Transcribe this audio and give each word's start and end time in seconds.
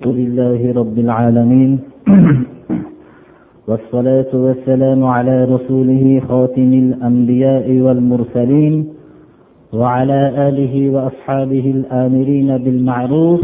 الحمد 0.00 0.16
لله 0.16 0.60
رب 0.80 0.98
العالمين. 0.98 1.70
والصلاة 3.68 4.32
والسلام 4.32 5.04
على 5.04 5.44
رسوله 5.44 6.22
خاتم 6.28 6.70
الأنبياء 6.84 7.66
والمرسلين 7.84 8.74
وعلى 9.72 10.20
آله 10.48 10.74
وأصحابه 10.94 11.66
الآمرين 11.76 12.48
بالمعروف 12.64 13.40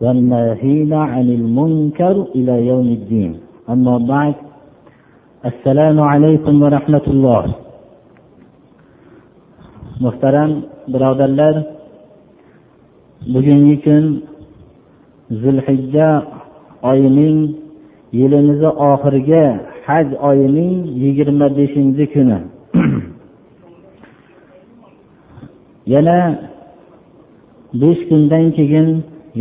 والناهين 0.00 0.92
عن 0.92 1.26
المنكر 1.38 2.16
إلى 2.36 2.66
يوم 2.66 2.88
الدين. 2.98 3.32
أما 3.68 3.98
بعد 3.98 4.34
السلام 5.44 6.00
عليكم 6.00 6.54
ورحمة 6.62 7.06
الله. 7.06 7.44
muhtaram 10.00 10.64
birodarlar 10.88 11.54
bugungi 13.28 13.76
kun 13.84 14.31
zulhijja 15.40 16.08
oyining 16.90 17.38
yilimizni 18.18 18.70
oxirgi 18.90 19.44
haj 19.86 20.08
oyining 20.28 20.74
yigirma 21.02 21.46
beshinchi 21.56 22.04
kuni. 22.12 22.38
Yana 25.92 26.18
besh 27.80 28.02
kundan 28.08 28.44
keyin 28.56 28.88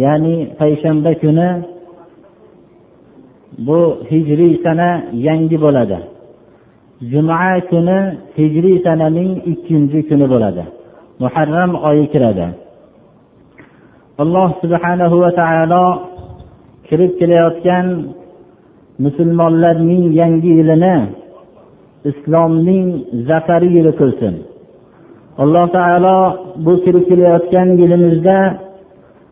ya'ni 0.03 0.35
payshanba 0.59 1.11
kuni 1.21 1.49
bu 3.67 3.79
hijriy 4.09 4.53
sana 4.63 4.89
yangi 5.27 5.57
bo'ladi. 5.65 5.99
Juma 7.11 7.37
kuni 7.69 7.97
hijriy 8.37 8.77
sananing 8.85 9.31
ikkinchi 9.51 9.99
kuni 10.09 10.25
bo'ladi. 10.33 10.63
Muharram 11.21 11.71
oyi 11.89 12.05
kiradi. 12.13 12.47
Alloh 14.19 14.49
subhanahu 14.61 15.15
va 15.23 15.31
taolo 15.31 15.85
kirib 16.87 17.11
kelayotgan 17.19 17.85
musulmonlarning 18.99 20.11
yangi 20.19 20.51
yilini 20.59 20.95
islomning 22.09 22.87
zafari 23.27 23.69
yili 23.75 23.91
qilsin. 23.99 24.35
Alloh 25.43 25.65
taolo 25.77 26.17
bu 26.65 26.73
kirib 26.83 27.03
kelayotgan 27.09 27.67
yilimizda 27.81 28.37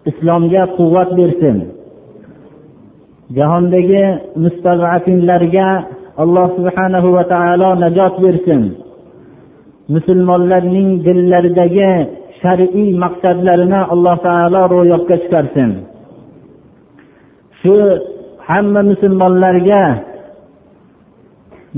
islomga 0.09 0.63
quvvat 0.77 1.09
bersin. 1.19 1.57
Jahondagi 3.37 4.03
mustazafillarga 4.43 5.67
alloh 6.23 6.47
subhanahu 6.57 7.07
va 7.15 7.23
taolo 7.33 7.69
najot 7.83 8.13
bersin. 8.23 8.61
Musulmonlarning 9.93 10.89
dillaridagi 11.05 11.91
shar'iy 12.41 12.89
maqsadlarini 13.03 13.81
alloh 13.93 14.15
taolo 14.27 14.61
ro'yobga 14.73 15.15
chiqarsin. 15.23 15.71
Shu 17.59 17.75
hamma 18.47 18.81
musulmonlarga 18.91 19.83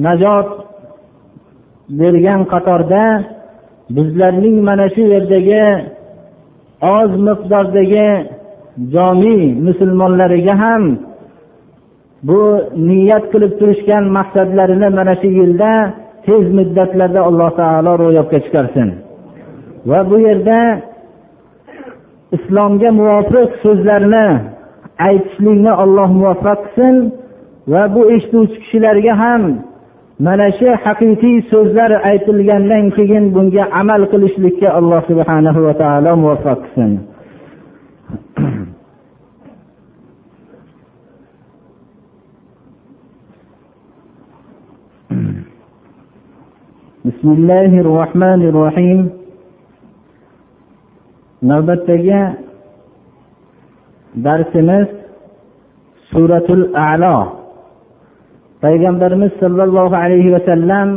najot 0.05 0.47
bergan 1.99 2.41
qatorda 2.53 3.03
bizlarning 3.95 4.57
mana 4.67 4.87
shu 4.95 5.03
yerdagi 5.13 5.65
oz 6.97 7.11
miqdordagi 7.27 8.09
jomi 8.93 9.37
musulmonlariga 9.67 10.55
ham 10.63 10.83
bu 12.27 12.41
niyat 12.87 13.23
qilib 13.31 13.53
turishgan 13.59 14.03
maqsadlarini 14.17 14.89
mana 14.97 15.13
shu 15.21 15.29
yilda 15.39 15.71
tez 16.25 16.45
muddatlarda 16.57 17.21
alloh 17.29 17.49
taolo 17.59 17.91
ro'yobga 18.03 18.39
chiqarsin. 18.45 18.89
va 19.90 20.00
bu 20.10 20.16
yerda 20.26 20.60
islomga 22.36 22.90
muvofiq 22.98 23.50
so'zlarni 23.64 24.26
aytishlikni 25.08 25.72
alloh 25.84 26.08
muvaffaq 26.18 26.60
qilsin 26.64 26.96
va 27.72 27.82
bu 27.94 28.02
eshituvchi 28.14 28.58
kishilarga 28.62 29.14
ham 29.22 29.42
mana 30.26 30.46
shu 30.58 30.68
haqiqiy 30.84 31.36
so'zlar 31.52 31.90
aytilgandan 32.10 32.84
keyin 32.96 33.24
bunga 33.34 33.64
amal 33.80 34.02
qilishlikka 34.12 34.68
alloh 34.78 35.00
subhanahu 35.10 35.60
va 35.66 35.74
taolo 35.82 36.12
muvaffaq 36.22 36.58
qilsin 36.64 36.92
بسم 47.06 47.28
الله 47.38 47.72
الرحمن 47.84 48.40
الرحيم 48.50 49.19
navbatdagi 51.49 52.21
darsimiz 54.25 54.87
suratul 56.11 56.63
alo. 56.75 57.17
Payg'ambarimiz 58.61 59.31
sollallohu 59.41 59.95
alayhi 60.03 60.33
vasallam 60.35 60.87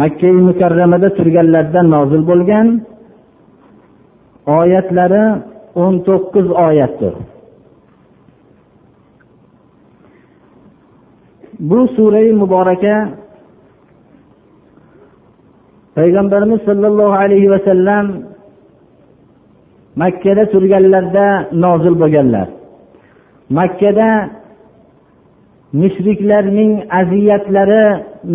makka 0.00 0.28
mukarramada 0.48 1.08
turganlarida 1.18 1.82
nozil 1.94 2.22
bo'lgan 2.30 2.66
oyatlari 4.58 5.24
o'n 5.82 5.94
to'qqiz 6.08 6.46
oyatdir. 6.66 7.14
Bu 11.68 11.80
surai 11.96 12.28
muboraka 12.40 12.96
payg'ambarimiz 15.96 16.60
sollallohu 16.68 17.14
alayhi 17.24 17.48
vasallam 17.54 18.06
makkada 19.96 20.44
turganlarida 20.52 21.26
nozil 21.64 21.94
bo'lganlar. 22.02 22.48
Makkada 23.58 24.10
mushriklarning 25.80 26.72
aziyatlari 27.00 27.84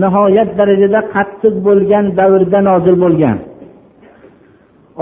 nihoyat 0.02 0.50
darajada 0.60 1.00
qattiq 1.16 1.56
bo'lgan 1.68 2.06
davrda 2.20 2.60
nozil 2.70 2.96
bo'lgan. 3.04 3.38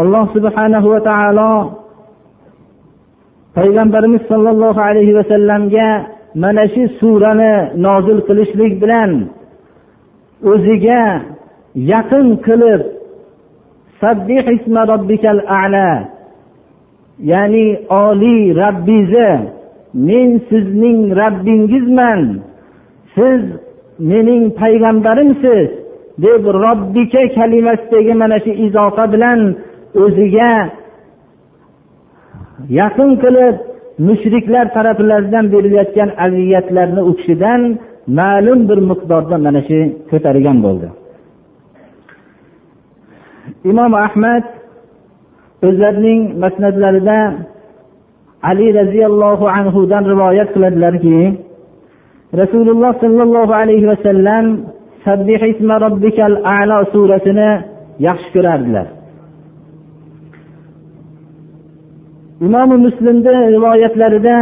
Alloh 0.01 0.25
subhanahu 0.35 0.87
va 0.93 0.99
taolo 1.09 1.51
payg'ambarimiz 3.57 4.21
sollallohu 4.31 4.81
alayhi 4.89 5.13
vasallamga 5.19 5.89
mana 6.43 6.63
shu 6.73 6.83
surani 6.99 7.53
nozil 7.85 8.19
qilishlik 8.27 8.73
bilan 8.83 9.11
o'ziga 10.51 11.03
yaqin 11.91 12.27
qilib 12.45 12.81
ya'ni 17.31 17.65
oliy 18.03 18.43
rabbingizni 18.61 19.31
men 19.93 20.29
sizning 20.49 20.99
rabbingizman. 21.21 22.21
Siz 23.15 23.41
mening 23.99 24.43
payg'ambarimsiz 24.61 25.67
deb 26.23 26.43
robbika 26.65 27.23
kalimasidagi 27.35 28.13
mana 28.21 28.37
shu 28.45 28.51
izofa 28.65 29.05
bilan 29.13 29.39
o'ziga 30.03 30.53
yaqin 32.79 33.11
qilib 33.23 33.55
mushriklar 34.07 34.65
taraflaridan 34.77 35.45
berilayotgan 35.53 36.09
aziyatlarni 36.25 37.01
u 37.09 37.11
kishidan 37.19 37.61
ma'lum 38.19 38.59
bir 38.69 38.79
miqdorda 38.89 39.37
mana 39.45 39.61
shu 39.67 39.79
ko'targan 40.09 40.57
bo'ldi. 40.65 40.87
Imom 43.71 43.93
ahmad 44.07 44.43
o'zlarining 45.67 46.21
masnadlarida 46.43 47.19
ali 48.49 48.67
roziyallohu 48.79 49.45
anhudan 49.59 50.03
rivoyat 50.11 50.49
qiladilarki 50.55 51.19
rasululloh 52.41 52.93
sollallohu 53.03 53.53
alayhi 53.61 53.87
vasallam 53.91 54.45
alo 56.59 56.79
surasini 56.93 57.49
yaxshi 58.07 58.29
ko'rardilar. 58.35 58.87
Imomi 62.45 62.77
muslimni 62.85 63.29
rivoyatlarida 63.55 64.37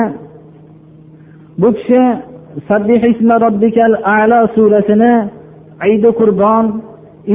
bu 1.61 1.69
kishi 1.77 2.01
alo 4.19 4.39
surasini 4.55 5.13
idi 5.93 6.09
qurbon 6.19 6.65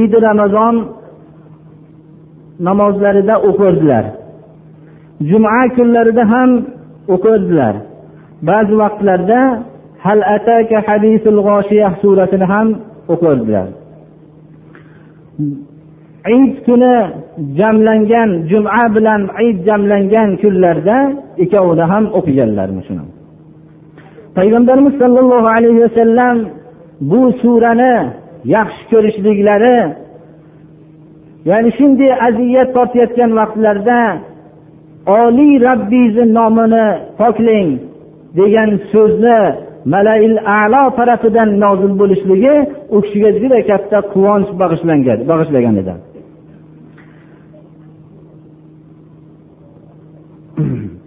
idi 0.03 0.17
ramazon 0.27 0.75
namozlarida 2.59 3.35
o'qirdilar. 3.49 4.05
Juma 5.29 5.59
kunlarida 5.75 6.23
ham 6.33 6.49
o'qirdilar. 7.13 7.75
Ba'zi 8.49 8.73
vaqtlarda 8.83 9.39
hal 10.05 10.19
ataka 10.35 10.77
hadisul 10.87 11.39
g'oshiya 11.47 11.89
surasini 12.01 12.45
ham 12.53 12.67
o'qirdilar. 13.13 13.67
Id 16.37 16.53
kuni 16.65 16.95
jamlangan 17.59 18.29
juma 18.51 18.83
bilan 18.95 19.21
id 19.47 19.57
jamlangan 19.67 20.29
kunlarda 20.41 20.97
ikkovida 21.43 21.85
ham 21.91 22.03
o'qiganlar 22.17 22.69
shuni? 22.87 23.05
Payg'ambarimiz 24.37 24.95
sollallohu 25.01 25.47
alayhi 25.57 25.79
vasallam 25.85 26.37
bu 27.11 27.21
surani 27.41 27.95
yaxshi 28.55 28.83
ko'rishliklari 28.91 29.77
ya'ni 31.49 31.69
shunday 31.77 32.11
aziyat 32.27 32.69
tortayotgan 32.75 33.31
vaqtlarda 33.39 33.99
oliy 35.21 35.53
robbingizni 35.67 36.25
nomini 36.37 36.85
poklang 37.19 37.69
degan 38.39 38.69
so'zni 38.91 39.39
malail 39.93 40.35
alo 40.61 40.83
tarafidan 40.97 41.49
nozil 41.63 41.93
bo'lishligi 42.01 42.55
u 42.95 42.97
kishiga 43.03 43.29
juda 43.41 43.59
katta 43.69 43.97
quvonch 44.13 44.49
bag'ishlangan 44.61 45.19
bag'ishlagan 45.31 45.75
edi. 45.81 45.93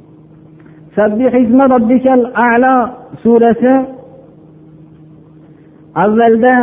Surasi 3.23 3.75
avvalda 6.05 6.55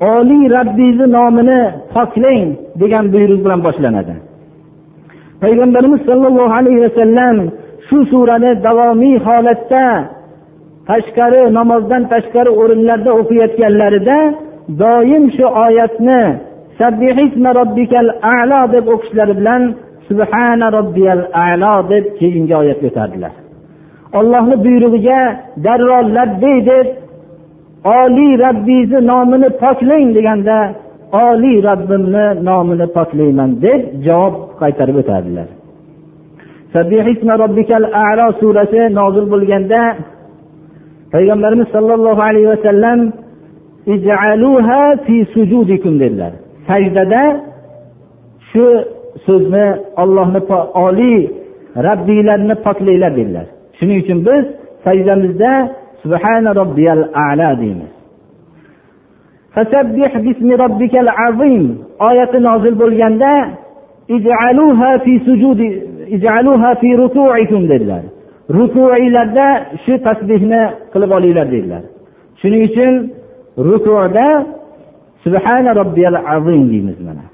oliy 0.00 0.44
rabbingizni 0.56 1.06
nomini 1.16 1.60
poklang 1.94 2.48
degan 2.80 3.04
buyruq 3.12 3.40
bilan 3.44 3.60
boshlanadi. 3.66 4.14
Payg'ambarimiz 5.42 6.00
sollallohu 6.08 6.52
alayhi 6.60 6.80
vasallam 6.86 7.36
shu 7.88 7.98
surani 8.12 8.50
davomiy 8.66 9.16
holatda 9.26 9.86
tashqari 10.88 11.42
namozdan 11.58 12.02
tashqari 12.12 12.50
o'rinlarda 12.60 13.10
o'qiyotganlarida 13.20 14.18
doim 14.82 15.24
shu 15.36 15.46
oyatni 15.66 16.22
a'lo 18.34 18.60
deb 18.74 18.84
o'qishlari 18.94 19.34
bilan 19.40 19.62
subhana 20.08 20.66
robbiyal 20.78 21.22
alo 21.46 21.74
deb 21.92 22.04
keyingi 22.18 22.54
oyatga 22.62 22.86
o'tardilar. 22.90 23.32
Ollohni 24.18 24.56
buyrug'iga 24.64 25.20
darrov 25.64 26.06
labbay 26.16 26.58
deb 26.70 26.86
oliy 27.94 28.32
rabbingizni 28.44 29.00
nomini 29.10 29.48
poklang 29.62 30.08
deganda 30.16 30.58
oliy 31.24 31.56
robbimni 31.68 32.26
nomini 32.48 32.86
poklayman 32.96 33.50
deb 33.64 33.80
javob 34.06 34.34
qaytarib 34.60 34.96
o'tadilar. 35.02 35.48
Surasi 38.40 38.80
nozil 38.98 39.26
bo'lganda 39.32 39.80
payg'ambarimiz 41.12 41.68
sollallohu 41.74 42.22
alayhi 42.28 42.48
vasallam 42.54 43.00
dedilar. 46.02 46.32
Sajdada 46.68 47.22
shu 48.50 48.64
so'zni 49.26 49.66
ollohni 50.02 50.40
oliy 50.86 51.20
rabbiylarni 51.88 52.54
poklanglar 52.66 53.12
dedilar. 53.18 53.46
Shuning 53.78 53.98
uchun 54.04 54.18
biz 54.28 54.44
sajdamizda 54.86 55.52
subhana 56.06 56.54
robbiyal 56.54 57.02
ala 57.14 57.48
deymiz 57.60 57.92
fasabbih 59.54 60.10
bismi 60.26 60.54
robbikal 60.64 61.08
azim 61.28 61.64
oyati 62.08 62.38
nozil 62.48 62.74
bo'lganda 62.82 63.32
ij'aluha 64.16 64.90
fi 65.04 65.12
sujudi 65.26 65.68
ij'aluha 66.16 66.70
fi 66.80 66.88
ruku'ikum 67.02 67.62
dedilar 67.72 68.04
rukuinglarda 68.58 69.48
shu 69.84 69.94
tasbihni 70.06 70.62
qilib 70.92 71.10
olinglar 71.18 71.46
dedilar 71.54 71.82
shuning 72.40 72.62
uchun 72.68 72.92
rukuda 73.70 74.28
subhana 75.24 75.70
robbiyal 75.80 76.16
azim 76.34 76.62
deymiz 76.72 76.98
mana 77.08 77.24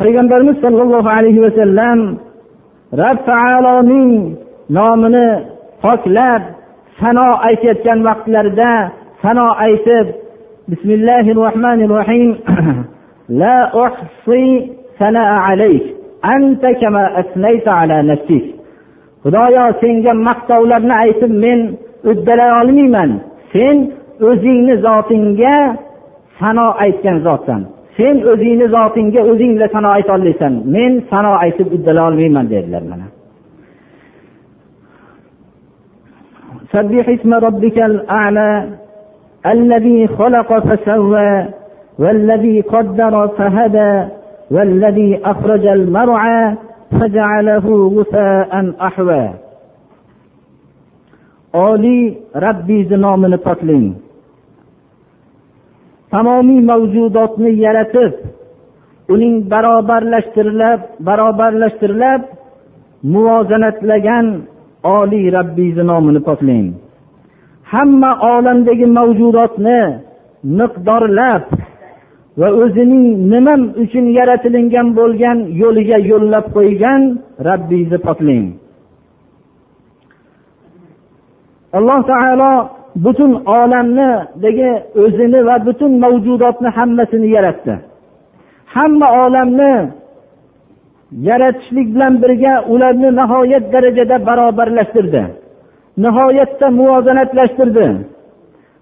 payg'ambarimiz 0.00 0.56
sollallohu 0.64 1.08
alayhi 1.18 1.40
vasallam 1.46 1.98
rob 3.02 3.18
taoloning 3.30 4.10
nomini 4.70 5.26
poklab 5.82 6.42
sano 7.00 7.28
aytayotgan 7.48 7.98
vaqtlarida 8.08 8.72
sano 9.22 9.46
aytib 9.66 10.06
bismillahi 10.70 11.30
rohmanir 11.40 11.90
rohim 11.96 12.30
la 13.40 13.56
alayk 15.50 15.84
anta 16.32 16.70
kama 16.80 17.04
asnayta 17.20 17.72
ala 17.80 17.96
nafsik. 18.10 18.44
Xudoyo 19.22 19.64
senga 19.80 20.12
maqtovlarni 20.28 20.94
aytib 21.04 21.32
men 21.44 21.58
uddalay 22.10 22.50
olmayman. 22.60 23.10
Sen 23.52 23.76
o'zingni 24.28 24.74
zotingga 24.84 25.56
sano 26.38 26.66
aytgan 26.84 27.18
zotsan. 27.26 27.60
Sen 27.96 28.16
o'zingni 28.32 28.66
zotingga 28.76 29.20
o'zing 29.30 29.50
bilan 29.56 29.70
sano 29.76 29.88
aytolmaysan 29.98 30.52
men 30.74 30.92
sano 31.10 31.32
aytib 31.44 31.68
uddalay 31.76 32.04
olmayman 32.10 32.46
dedilar 32.52 32.84
mana. 32.90 33.06
سبح 36.73 37.09
اسم 37.09 37.33
ربك 37.33 37.77
الأعلى 37.77 38.69
الذي 39.45 40.07
خلق 40.07 40.59
فسوى 40.59 41.45
والذي 41.99 42.61
قدر 42.61 43.27
فهدى 43.27 44.07
والذي 44.51 45.19
أخرج 45.25 45.65
المرعى 45.67 46.55
فجعله 46.91 47.65
غثاء 47.95 48.73
أحوى 48.81 49.29
oliy 51.53 52.17
rabbizni 52.35 52.97
nomini 52.97 53.37
poklang 53.37 53.95
tamomiy 56.11 56.61
mavjudotni 56.61 57.51
yaratib 57.65 58.13
uning 59.13 59.35
barobarlashtirilib 59.53 60.79
barobarlashtirilib 61.07 62.21
muvozanatlagan 63.13 64.27
oliy 64.98 65.26
rabbiyni 65.36 65.82
nomini 65.90 66.20
poklang 66.28 66.68
hamma 67.72 68.10
olamdagi 68.34 68.86
mavjudotni 68.98 69.80
miqdorlab 70.58 71.44
va 72.40 72.48
o'zining 72.62 73.04
nima 73.32 73.54
uchun 73.82 74.06
yaratilingan 74.18 74.88
bo'lgan 74.98 75.38
yo'liga 75.62 75.98
yo'llab 76.10 76.46
qo'ygan 76.56 77.02
rabbingizni 77.48 77.98
poklang 78.06 78.46
alloh 81.76 82.00
taolo 82.12 82.52
butun 83.04 83.32
olamnidagi 83.46 84.70
o'zini 85.02 85.40
va 85.48 85.56
butun 85.66 85.92
mavjudotni 86.04 86.68
hammasini 86.76 87.28
yaratdi. 87.36 87.74
Hamma 88.74 89.08
olamni 89.24 89.72
yaratishlik 91.28 91.94
bilan 91.94 92.22
birga 92.22 92.64
ularni 92.72 93.10
nihoyat 93.20 93.64
darajada 93.72 94.26
barobarlashtirdi. 94.26 95.22
Nihoyatda 96.04 96.70
muvozanatlashtirdi 96.78 97.86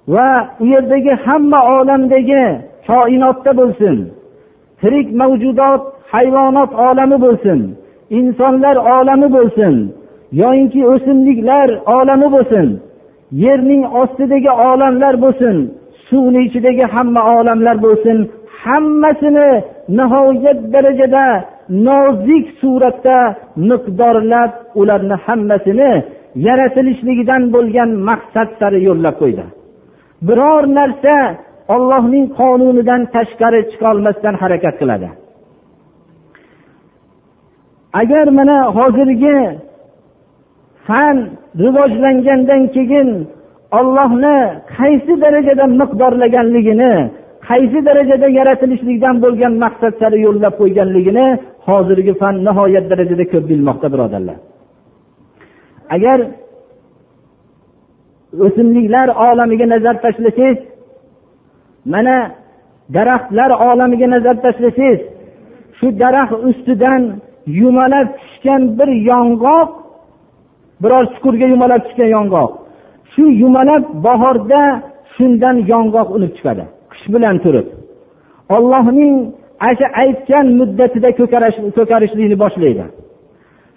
va 0.09 0.29
u 0.61 0.65
yerdagi 0.67 1.13
hamma 1.25 1.61
olamdagi 1.77 2.45
koinotda 2.87 3.53
bo'lsin. 3.61 3.97
Tirik 4.81 5.09
mavjudot 5.21 5.83
hayvonot 6.13 6.73
olami 6.87 7.19
bo'lsin. 7.25 7.59
Insonlar 8.19 8.77
olami 8.77 9.29
bo'lsin. 9.37 9.75
Yoyinki 10.41 10.81
o'simliklar 10.93 11.69
olami 11.97 12.29
bo'lsin. 12.35 12.69
Yerning 13.45 13.83
ostidagi 14.01 14.51
olamlar 14.51 15.15
bo'lsin. 15.25 15.57
Suvni 16.09 16.41
ichidagi 16.47 16.85
hamma 16.95 17.23
olamlar 17.39 17.77
bo'lsin. 17.87 18.19
Hammasini 18.65 19.51
nihoyat 19.99 20.59
darajada 20.73 21.25
nozik 21.87 22.47
suratda 22.61 23.19
miqdorlab 23.71 24.53
ularni 24.81 25.17
hammasini 25.25 25.93
yaratilishligidan 26.47 27.43
bo'lgan 27.55 27.91
maqsad 28.09 28.49
sari 28.61 28.81
yo'llab 28.89 29.15
qo'ydi. 29.23 29.45
Biror 30.27 30.65
narsa 30.79 31.17
ollohning 31.75 32.27
qonunidan 32.39 33.03
tashqari 33.15 33.61
chiqolmasdan 33.71 34.35
harakat 34.43 34.75
qiladi. 34.81 35.09
Agar 38.01 38.27
mana 38.39 38.59
hozirgi 38.77 39.39
fan 40.87 41.17
rivojlangandan 41.65 42.63
keyin 42.75 43.09
ollohni 43.79 44.39
qaysi 44.77 45.13
darajada 45.23 45.65
miqdorlaganligini 45.81 46.95
qaysi 47.53 47.79
darajada 47.89 48.29
yaratilishlikdan 48.39 49.17
bo'lgan 49.25 49.53
maqsad 49.65 49.93
sari 50.01 50.19
yo'llab 50.27 50.55
qo'yganligini 50.61 51.27
hozirgi 51.69 52.13
fan 52.21 52.35
nihoyat 52.47 52.85
darajada 52.93 53.25
ko'p 53.33 53.45
bilmoqda 53.51 53.89
birodarlar. 53.95 54.39
Agar 55.95 56.19
o'simliklar 58.47 59.09
olamiga 59.27 59.67
nazar 59.75 59.97
tashlasangiz 60.05 60.59
mana 61.93 62.17
daraxtlar 62.97 63.51
olamiga 63.69 64.07
nazar 64.15 64.37
tashlasangiz 64.45 65.01
shu 65.79 65.87
daraxt 66.03 66.41
ustidan 66.49 67.03
yumalab 67.61 68.09
tushgan 68.21 68.63
bir 68.79 68.89
yong'oq 69.11 69.71
biror 70.83 71.05
chuqurga 71.15 71.47
yumalab 71.55 71.81
tushgan 71.87 72.09
yong'oq. 72.17 72.51
Shu 73.13 73.25
yumalab 73.43 73.83
bahorda 74.07 74.63
shundan 75.15 75.57
yong'oq 75.73 76.09
unib 76.17 76.33
chiqadi. 76.39 76.65
Qish 77.03 77.15
bilan 77.15 77.37
turib 77.45 77.67
ollohning 78.57 79.15
ana 79.69 79.87
aytgan 80.03 80.47
muddatida 80.59 81.11
ko'karishlikni 81.79 82.37
boshlaydi. 82.45 82.85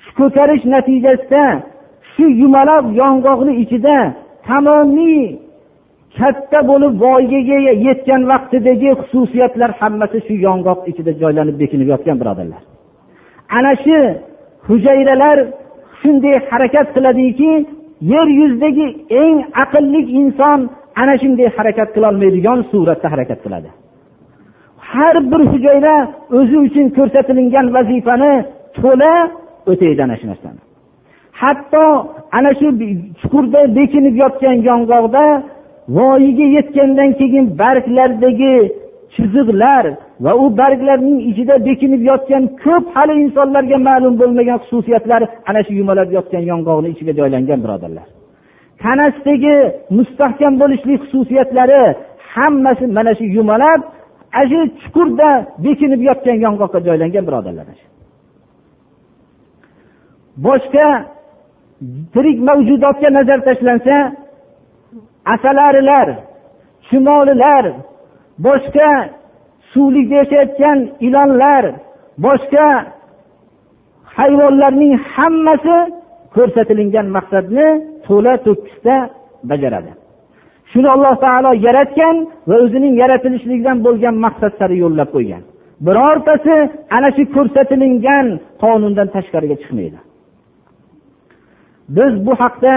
Shu 0.03 0.11
ko'karish 0.19 0.63
natijasida 0.73 1.43
shu 2.13 2.25
yumaloq 2.41 2.85
yong'oqni 3.01 3.53
ichida 3.63 3.97
tamomiy 4.47 5.21
katta 6.17 6.59
bo'lib 6.69 6.93
voyaga 7.03 7.57
yetgan 7.87 8.21
vaqtidagi 8.31 8.89
xususiyatlar 8.99 9.71
hammasi 9.79 10.17
shu 10.27 10.33
yong'oq 10.47 10.79
ichida 10.91 11.11
joylanib 11.21 11.55
bekinib 11.61 11.87
yotgan 11.93 12.17
birodarlar. 12.21 12.61
Ana 13.57 13.73
shu 13.83 13.97
hujayralar 14.67 15.37
shunday 15.99 16.35
harakat 16.49 16.87
qiladiki 16.95 17.51
yer 18.13 18.27
yuzidagi 18.39 18.87
eng 19.23 19.37
aqlli 19.63 20.01
inson 20.19 20.59
ana 21.01 21.13
shunday 21.21 21.47
harakat 21.57 21.89
qilolmaydigan 21.95 22.59
suratda 22.71 23.07
harakat 23.13 23.39
qiladi. 23.45 23.69
Har 24.91 25.15
bir 25.31 25.41
hujayra 25.51 25.95
o'zi 26.37 26.57
uchun 26.65 26.85
ko'rsatilgan 26.97 27.67
vazifani 27.75 28.33
to'la 28.77 29.13
o'taydi 29.71 30.01
ana 30.07 30.15
shu 30.19 30.25
narsani. 30.31 30.59
Hatto 31.41 31.85
ana 32.37 32.51
shu 32.59 32.67
chuqurda 33.21 33.61
bekinib 33.77 34.15
yotgan 34.23 34.57
yong'oqda 34.69 35.25
voyaga 35.97 36.45
yetgandan 36.57 37.09
keyin 37.19 37.45
barglardagi 37.61 38.55
chiziqlar 39.15 39.85
va 40.25 40.31
u 40.43 40.45
barglarning 40.59 41.19
ichida 41.29 41.55
bekinib 41.67 42.01
yotgan 42.11 42.43
ko'p 42.63 42.85
hali 42.95 43.13
insonlarga 43.23 43.77
ma'lum 43.89 44.13
bo'lmagan 44.21 44.57
xususiyatlar 44.63 45.21
ana 45.49 45.61
shu 45.65 45.73
yumalab 45.79 46.09
yotgan 46.17 46.43
yong'oqni 46.51 46.87
ichiga 46.93 47.13
joylangan 47.19 47.59
birodarlar. 47.63 48.07
Tanasidagi 48.83 49.57
mustahkam 49.97 50.53
bo'lishlik 50.61 50.99
xususiyatlari 51.03 51.83
hammasi 52.33 52.85
mana 52.97 53.11
shu 53.17 53.25
yumalab 53.37 53.81
ana 54.37 54.45
shu 54.51 54.59
chuqurda 54.81 55.29
bekinib 55.65 56.01
yotgan 56.09 56.37
yong'oqqa 56.45 56.79
joylangan 56.87 57.23
birodarlar. 57.27 57.67
Boshqa 60.45 60.87
tirik 62.13 62.37
mavjudotga 62.47 63.09
nazar 63.17 63.39
tashlansa 63.47 63.97
asalarilar 65.33 66.07
chumolilar 66.87 67.65
boshqa 68.45 68.91
suvlikda 69.71 70.15
yashayotgan 70.21 70.79
ilonlar 71.07 71.63
boshqa 72.25 72.67
hayvonlarning 74.17 74.93
hammasi 75.13 75.77
ko'rsatilgan 76.35 77.07
maqsadni 77.17 77.67
to'la 78.07 78.33
to'kisda 78.45 78.95
bajaradi. 79.51 79.91
Shuni 80.71 80.89
alloh 80.95 81.15
taolo 81.25 81.51
yaratgan 81.67 82.15
va 82.49 82.55
o'zining 82.65 82.93
yaratilishligidan 83.01 83.77
bo'lgan 83.85 84.15
maqsad 84.25 84.53
sari 84.59 84.75
yo'llab 84.83 85.09
qo'ygan. 85.15 85.43
Birortasi 85.87 86.55
ana 86.97 87.09
shu 87.15 87.23
ko'rsatilingan 87.35 88.27
qonundan 88.63 89.07
tashqariga 89.15 89.55
chiqmaydi. 89.61 89.99
Biz 91.97 92.13
bu 92.25 92.33
haqda 92.43 92.73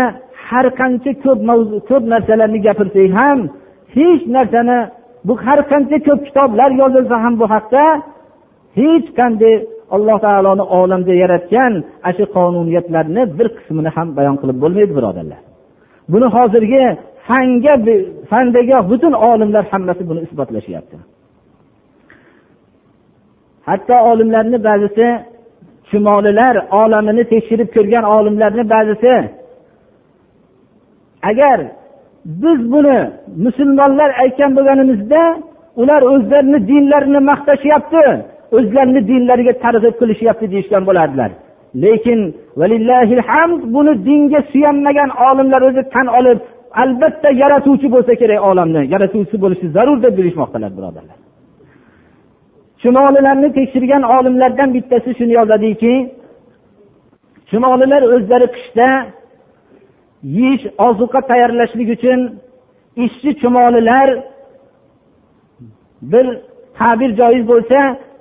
har 0.49 0.67
qancha 0.81 1.13
ko'p 1.25 1.41
ko'p 1.89 2.05
narsalarni 2.13 2.61
gapirsak 2.67 3.11
ham 3.19 3.39
hech 3.97 4.23
narsani 4.37 4.79
bu 5.27 5.35
har 5.45 5.61
qancha 5.71 5.99
ko'p 6.07 6.21
kitoblar 6.27 6.71
yozilsa 6.81 7.17
ham 7.25 7.35
bu 7.41 7.47
haqda 7.55 7.85
hech 8.79 9.07
qanday 9.19 9.55
alloh 9.95 10.17
taoloni 10.27 10.65
olamda 10.81 11.15
yaratgan 11.23 11.73
ana 12.07 12.13
shu 12.17 12.25
qonuniyatlarni 12.37 13.23
bir 13.39 13.47
qismini 13.57 13.91
ham 13.97 14.09
bayon 14.19 14.37
qilib 14.41 14.59
bo'lmaydi 14.63 14.93
birodarlar. 14.99 15.41
Buni 16.13 16.27
hozirgi 16.37 16.85
fanga 17.29 17.75
fandagi 18.31 18.77
butun 18.91 19.15
olimlar 19.31 19.65
hammasi 19.73 20.03
buni 20.11 20.21
isbotlashyapti. 20.27 20.97
Hatto 23.69 23.97
olimlarni 24.11 24.59
ba'zisi 24.69 25.07
chumolilar 25.91 26.55
olamini 26.83 27.23
tekshirib 27.33 27.69
ko'rgan 27.77 28.05
olimlarni 28.17 28.65
ba'zisi 28.75 29.15
agar 31.31 31.59
biz 32.43 32.59
buni 32.73 32.99
musulmonlar 33.45 34.11
aytgan 34.23 34.51
bo'lganimizda 34.57 35.23
ular 35.81 36.03
o'zlarini 36.13 36.59
dinlarini 36.71 37.21
maqtashyapti 37.31 38.05
o'zlarini 38.57 39.01
dinlariga 39.11 39.55
targ'ib 39.65 39.95
qilishyapti 40.01 40.47
deyishgan 40.53 40.83
bo'lardilar. 40.89 41.31
Lekin 41.83 42.21
hamd 43.31 43.61
buni 43.75 43.93
dinga 44.09 44.41
suyanmagan 44.53 45.11
olimlar 45.29 45.63
o'zi 45.69 45.83
tan 45.95 46.07
olib 46.19 46.39
albatta 46.83 47.29
yaratuvchi 47.43 47.89
bo'lsa 47.95 48.13
kerak 48.21 48.41
olamni. 48.51 48.83
Yaratuvchi 48.95 49.37
bo'lishi 49.45 49.67
zarur 49.77 49.99
deb 50.05 50.13
bilishmoqdalar 50.19 50.71
birodarlar. 50.79 51.19
Chumolilarni 52.83 53.49
tekshirgan 53.59 54.03
olimlardan 54.17 54.69
bittasi 54.77 55.11
shuni 55.19 55.33
yozadiki 55.41 55.93
chumolilar 57.51 58.03
o'zlari 58.15 58.47
qishda 58.57 58.89
yeyish 60.39 60.65
ozuqa 60.89 61.21
tayyorlashlik 61.31 61.89
uchun 61.97 62.21
ishchi 63.05 63.31
chumolilar 63.41 64.09
bir 66.13 66.27
ta'bir 66.79 67.11
joiz 67.21 67.43
bo'lsa 67.53 67.79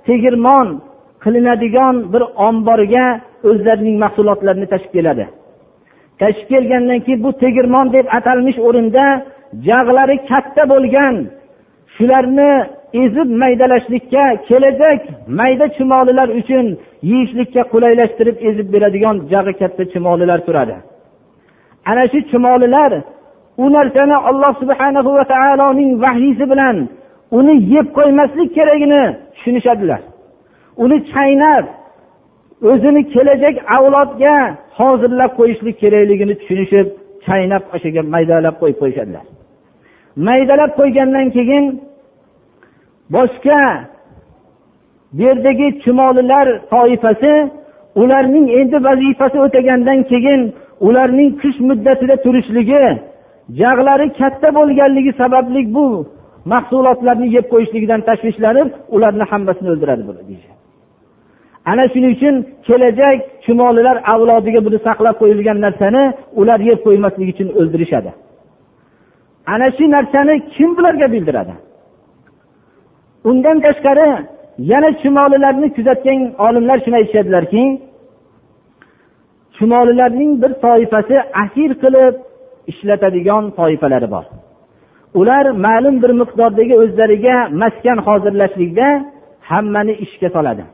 tegirmon 0.08 0.68
qilinadigan 1.24 1.94
bir 2.12 2.22
omborga 2.48 3.06
o'zlarining 3.48 3.96
mahsulotlarini 4.04 4.66
tashib 4.72 4.92
keladi. 4.96 5.24
Tashib 6.20 6.46
kelgandan 6.52 7.00
keyin 7.06 7.20
bu 7.24 7.30
tegirmon 7.42 7.86
deb 7.96 8.06
atalmish 8.18 8.58
o'rinda 8.68 9.04
jag'lari 9.68 10.16
katta 10.30 10.62
bo'lgan 10.72 11.14
shularni 11.94 12.52
ezib 13.02 13.28
maydalashlikka 13.42 14.24
kelajak 14.48 15.00
mayda 15.38 15.66
chumolilar 15.76 16.28
uchun 16.40 16.66
yeyishlikka 17.10 17.62
qulaylashtirib 17.72 18.36
ezib 18.48 18.68
beradigan 18.74 19.16
jag'i 19.32 19.52
katta 19.60 19.84
chumolilar 19.92 20.38
turadi. 20.46 20.76
Ana 21.90 22.04
shu 22.12 22.18
chumolilar 22.30 22.92
u 23.62 23.66
narsani 23.76 24.16
alloh 24.28 24.52
subhana 24.62 25.00
va 25.16 25.24
taoloning 25.34 25.90
vahiysi 26.04 26.44
bilan 26.52 26.76
uni 27.38 27.54
yeb 27.74 27.86
qo'ymaslik 27.98 28.48
keragini 28.56 29.02
tushunishadilar. 29.38 30.00
Uni 30.82 30.98
chaynab 31.12 31.64
o'zini 32.70 33.02
kelajak 33.14 33.56
avlodga 33.76 34.34
hozirlab 34.78 35.32
qo'yishlik 35.38 35.76
kerakligini 35.82 36.34
tushunishib 36.40 36.86
chaynab 37.26 37.62
o'shaga 37.74 38.02
maydalab 38.14 38.56
qo'yib 38.60 38.78
qo'yishadilar. 38.82 39.24
Maydalab 40.28 40.72
qo'ygandan 40.80 41.26
keyin 41.36 41.64
boshqa 43.14 43.60
bu 45.12 45.22
yerdagi 45.22 45.80
chumolilar 45.84 46.46
toifasi 46.70 47.50
ularning 47.94 48.46
endi 48.60 48.84
vazifasi 48.84 49.36
o'tagandan 49.46 50.00
keyin 50.10 50.40
ularning 50.80 51.30
qish 51.42 51.58
muddatida 51.68 52.16
turishligi 52.24 52.84
jag'lari 53.60 54.06
katta 54.20 54.48
bo'lganligi 54.58 55.12
sababli 55.20 55.60
bu 55.74 55.88
mahsulotlarni 56.52 57.28
yeb 57.36 57.46
qo'yishligidan 57.52 58.00
tashvishlanib 58.08 58.68
ularni 58.96 59.24
hammasini 59.30 59.68
o'ldiradi 59.74 60.02
ana 61.70 61.84
shuning 61.92 62.12
uchun 62.16 62.34
kelajak 62.66 63.18
chumolilar 63.44 63.96
avlodiga 64.12 64.60
buni 64.66 64.78
saqlab 64.86 65.14
qo'yilgan 65.22 65.58
narsani 65.66 66.02
ular 66.40 66.60
yeb 66.70 66.78
qo'ymasligi 66.86 67.30
uchun 67.34 67.48
o'ldirishadi. 67.58 68.10
Ana 69.52 69.68
shu 69.76 69.84
narsani 69.96 70.34
kim 70.54 70.70
bularga 70.76 71.06
bildiradi? 71.14 71.54
Undan 73.30 73.56
tashqari 73.66 74.08
yana 74.72 74.90
chumolilarni 75.02 75.68
kuzatgan 75.76 76.18
olimlar 76.46 76.78
shuni 76.84 76.96
aytishadilarki 77.00 77.62
chumolilarning 79.56 80.32
bir 80.42 80.52
toifasi 80.64 81.16
asir 81.42 81.70
qilib 81.82 82.14
ishlatadigan 82.70 83.44
toifalari 83.58 84.08
bor. 84.14 84.24
Ular 85.14 85.44
ma'lum 85.66 86.02
bir 86.02 86.10
miqdordagi 86.20 86.74
o'zlariga 86.82 87.36
maskan 87.62 87.98
hozirlashlikda 88.06 88.88
hammani 89.50 89.92
ishga 90.04 90.28
soladi. 90.36 90.64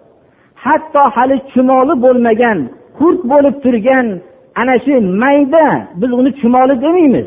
Hatto 0.65 1.03
hali 1.17 1.37
chumoli 1.53 1.95
bo'lmagan 2.05 2.59
qurt 2.99 3.21
bo'lib 3.33 3.57
turgan 3.65 4.07
ana 4.61 4.75
shu 4.85 4.95
mayda 5.23 5.67
biz 6.01 6.11
uni 6.21 6.31
chumoli 6.41 6.75
demaymiz. 6.85 7.27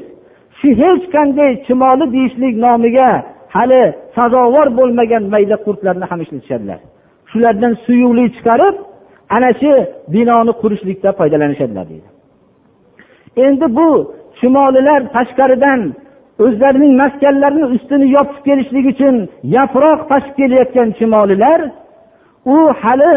Shu 0.60 0.68
hech 0.82 1.04
qanday 1.16 1.52
chumoli 1.68 2.06
deyishlik 2.16 2.54
nomiga 2.66 3.10
hali 3.56 3.84
sazovor 4.16 4.68
bo'lmagan 4.80 5.24
mayda 5.34 5.56
qurtlarni 5.66 6.06
ham 6.12 6.20
ishlatishadilar. 6.26 6.80
Shulardan 7.32 7.74
suyuqlik 7.86 8.30
chiqarib 8.38 8.76
ana 9.36 9.50
shu 9.62 9.72
binoni 10.14 10.54
qurishlikda 10.62 11.10
foydalanishadilar 11.20 11.86
deydi. 11.92 12.10
Endi 13.46 13.68
bu 13.78 13.90
chumolilar 14.40 15.02
tashqaridan 15.16 15.80
o'zlarining 16.46 16.94
maskanlarini 17.01 17.65
ustini 17.75 18.06
yopib 18.17 18.39
kelishlik 18.48 18.86
uchun 18.94 19.15
yaproq 19.56 20.00
tashib 20.12 20.34
kelayotgan 20.39 20.89
chumolilar 20.98 21.60
u 22.53 22.56
hali 22.82 23.13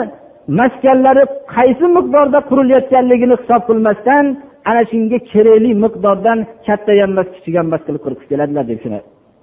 maskanlari 0.61 1.25
qaysi 1.55 1.87
miqdorda 1.97 2.39
qurilayotganligini 2.51 3.35
hisob 3.41 3.63
qilmasdan 3.69 4.25
ana 4.71 4.83
shunga 4.91 5.19
kerakli 5.33 5.71
miqdordan 5.85 6.39
katta 6.67 6.93
emas 7.05 7.29
kichik 7.35 7.55
emas 7.63 7.81
qilib 7.87 8.03
qurib 8.05 8.21
keladilar 8.31 8.65
deb 8.71 8.79
shuni 8.85 8.99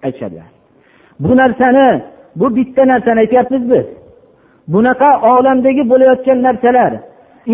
aytishadilar. 0.05 0.48
Bu 1.24 1.31
narsani 1.41 1.88
bu 2.39 2.48
bitta 2.57 2.81
narsani 2.91 3.19
aytyapmiz 3.25 3.63
biz 3.72 3.88
bunaqa 4.74 5.10
olamdagi 5.34 5.84
bo'layotgan 5.91 6.39
narsalar 6.48 6.91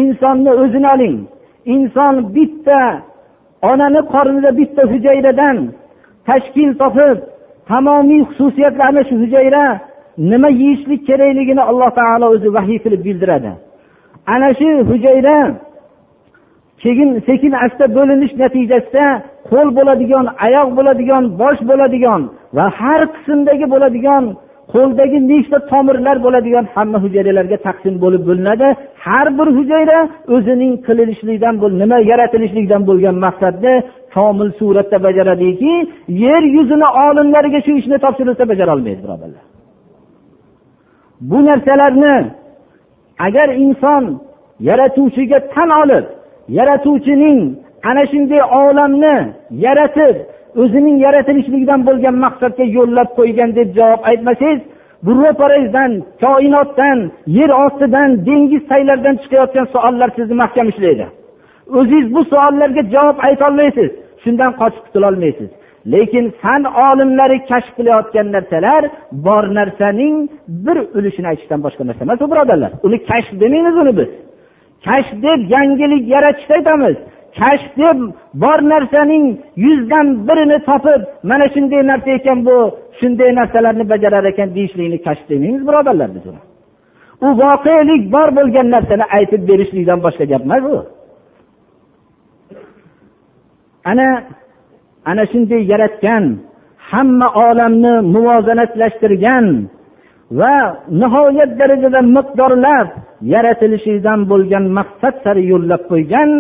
insonni 0.02 0.52
o'zini 0.62 0.88
oling. 0.96 1.18
Inson 1.76 2.16
bitta 2.36 2.80
onani 3.72 4.02
qornida 4.14 4.52
bitta 4.60 4.82
hujayradan 4.92 5.58
tashkil 6.28 6.72
topib 6.82 7.18
tamomiy 7.70 8.22
xususiyatlarni 8.30 9.02
shu 9.10 9.16
hujayra 9.24 9.66
nima 10.32 10.50
yeyishlik 10.62 11.02
kerakligini 11.10 11.64
alloh 11.70 11.90
taolo 12.00 12.26
o'zi 12.36 12.50
vahiy 12.58 12.80
qilib 12.84 13.02
bildiradi. 13.08 13.52
Ana 14.34 14.50
shu 14.60 14.70
hujayra 14.90 15.38
keyin 16.84 17.10
sekin 17.28 17.54
asta 17.66 17.86
bo'linish 17.98 18.34
natijasida 18.42 19.08
qo'l 19.50 19.68
bo'ladigan 19.78 20.26
oyoq 20.46 20.70
bo'ladigan 20.78 21.24
bosh 21.42 21.62
bo'ladigan 21.70 22.22
va 22.56 22.66
har 22.80 23.02
qismdagi 23.16 23.66
bo'ladigan 23.74 24.24
qo'ldagi 24.74 25.18
nechta 25.32 25.58
tomirlar 25.72 26.18
bo'ladigan 26.26 26.66
hamma 26.74 26.98
hujayralarga 27.06 27.58
taqsim 27.68 27.96
bo'lib 28.04 28.24
bo'linadi. 28.30 28.68
Har 29.06 29.28
bir 29.38 29.48
hujayra 29.58 30.00
o'zining 30.36 30.74
qilinishlikdan 30.88 31.56
nima 31.82 31.98
yaratilishlikdan 32.12 32.82
bo'lgan 32.90 33.16
maqsadni 33.26 33.74
komil 34.14 34.50
suratda 34.60 34.98
bajaradiki 35.04 35.74
yer 36.26 36.44
yuzini 36.56 36.88
olimlariga 37.06 37.60
shu 37.66 37.72
ishni 37.80 37.98
topshirilsa 38.04 38.44
bajara 38.52 38.72
olmaydi 38.76 39.02
birodarlar. 39.04 39.46
Bu 41.30 41.38
narsalarni 41.46 42.16
agar 43.28 43.50
inson 43.66 44.04
yaratuvchiga 44.70 45.40
tan 45.54 45.70
olib 45.82 46.06
yaratuvchining 46.58 47.40
ana 47.90 48.04
shunday 48.12 48.42
olamni 48.62 49.16
yaratib 49.66 50.16
o'zining 50.62 50.98
yaratilishligidan 51.06 51.82
bo'lgan 51.88 52.16
maqsadga 52.26 52.66
yo'llab 52.78 53.10
qo'ygan 53.20 53.50
deb 53.58 53.70
javob 53.78 54.02
aytmasangiz 54.10 54.62
bu 55.06 55.12
ro'parangizdan 55.22 55.92
koinotdan 56.24 56.98
yer 57.38 57.52
ostidan 57.64 58.10
dengiz 58.28 58.64
taylardan 58.72 59.16
chiqayotgan 59.22 59.66
savollar 59.74 60.10
sizni 60.18 60.36
mahkam 60.44 60.68
ushlaydi 60.72 61.06
o'zingiz 61.78 62.08
bu 62.16 62.22
savollarga 62.32 62.82
javob 62.96 63.18
aytolmaysiz 63.28 63.92
shundan 64.24 64.52
qochib 64.62 64.84
qutulolmaysiz. 64.88 65.50
Lekin 65.94 66.26
fan 66.42 66.64
olimlari 66.88 67.38
kashf 67.50 67.72
qilayotgan 67.78 68.28
narsalar 68.36 68.84
bor 69.28 69.44
narsaning 69.58 70.16
bir 70.66 70.78
ulushini 70.98 71.28
aytishdan 71.32 71.60
boshqa 71.66 71.84
narsa 71.88 72.02
emas 72.08 72.22
u 72.26 72.28
birodarlar. 72.32 72.72
Uni 72.88 72.98
kashf 73.10 73.32
demaymiz 73.42 73.76
uni 73.82 73.94
biz. 74.00 74.10
Kashf 74.86 75.14
deb 75.26 75.40
yangilik 75.56 76.04
yaratishni 76.14 76.54
aytamiz. 76.58 76.98
Kashf 77.40 77.72
deb 77.82 77.98
bor 78.44 78.60
narsaning 78.74 79.26
yuzdan 79.66 80.08
birini 80.28 80.58
topib 80.70 81.02
mana 81.30 81.46
shunday 81.54 81.82
narsa 81.92 82.10
ekan 82.20 82.40
bu 82.48 82.58
shunday 83.00 83.30
narsalarni 83.40 83.86
bajarar 83.94 84.26
ekan 84.32 84.50
deyishlikni 84.56 84.98
kashf 85.08 85.26
demaymiz 85.32 85.62
birodarlar 85.68 86.10
biz 86.16 86.26
uni. 86.32 86.42
U 87.26 87.28
voqelik 87.42 88.04
bor 88.16 88.30
bo'lgan 88.38 88.68
narsani 88.76 89.06
aytib 89.18 89.42
berishlikdan 89.50 90.00
boshqa 90.06 90.26
gap 90.32 90.42
emas 90.48 90.64
u 90.74 90.78
ana 93.91 94.09
ana 95.11 95.23
shunday 95.33 95.63
yaratgan 95.73 96.25
hamma 96.91 97.27
olamni 97.49 97.93
muvozanatlashtirgan 98.15 99.47
va 100.39 100.55
nihoyat 101.03 101.51
darajada 101.61 102.01
miqdorlab 102.17 102.89
yaratilishidan 103.35 104.21
bo'lgan 104.31 104.65
maqsad 104.79 105.15
sari 105.25 105.43
yo'llab 105.53 105.83
qo'ygan 105.93 106.31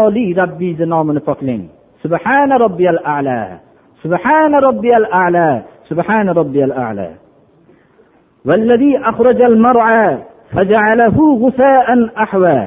oliy 0.00 0.30
robbiyni 0.40 0.84
nomini 0.92 1.20
poklang 1.28 1.62
subhana 2.02 2.54
robbiyal 2.64 3.00
ala 3.16 3.40
subhana 4.02 4.56
robbiyal 4.68 5.06
ala 5.24 5.48
subhana 5.88 6.30
robbiyal 6.40 6.74
ala 6.88 7.10
والذي 8.48 8.98
أخرج 8.98 9.40
المرعى 9.42 10.18
فجعله 10.52 11.16
غثاء 11.42 11.88
أحوى 12.24 12.60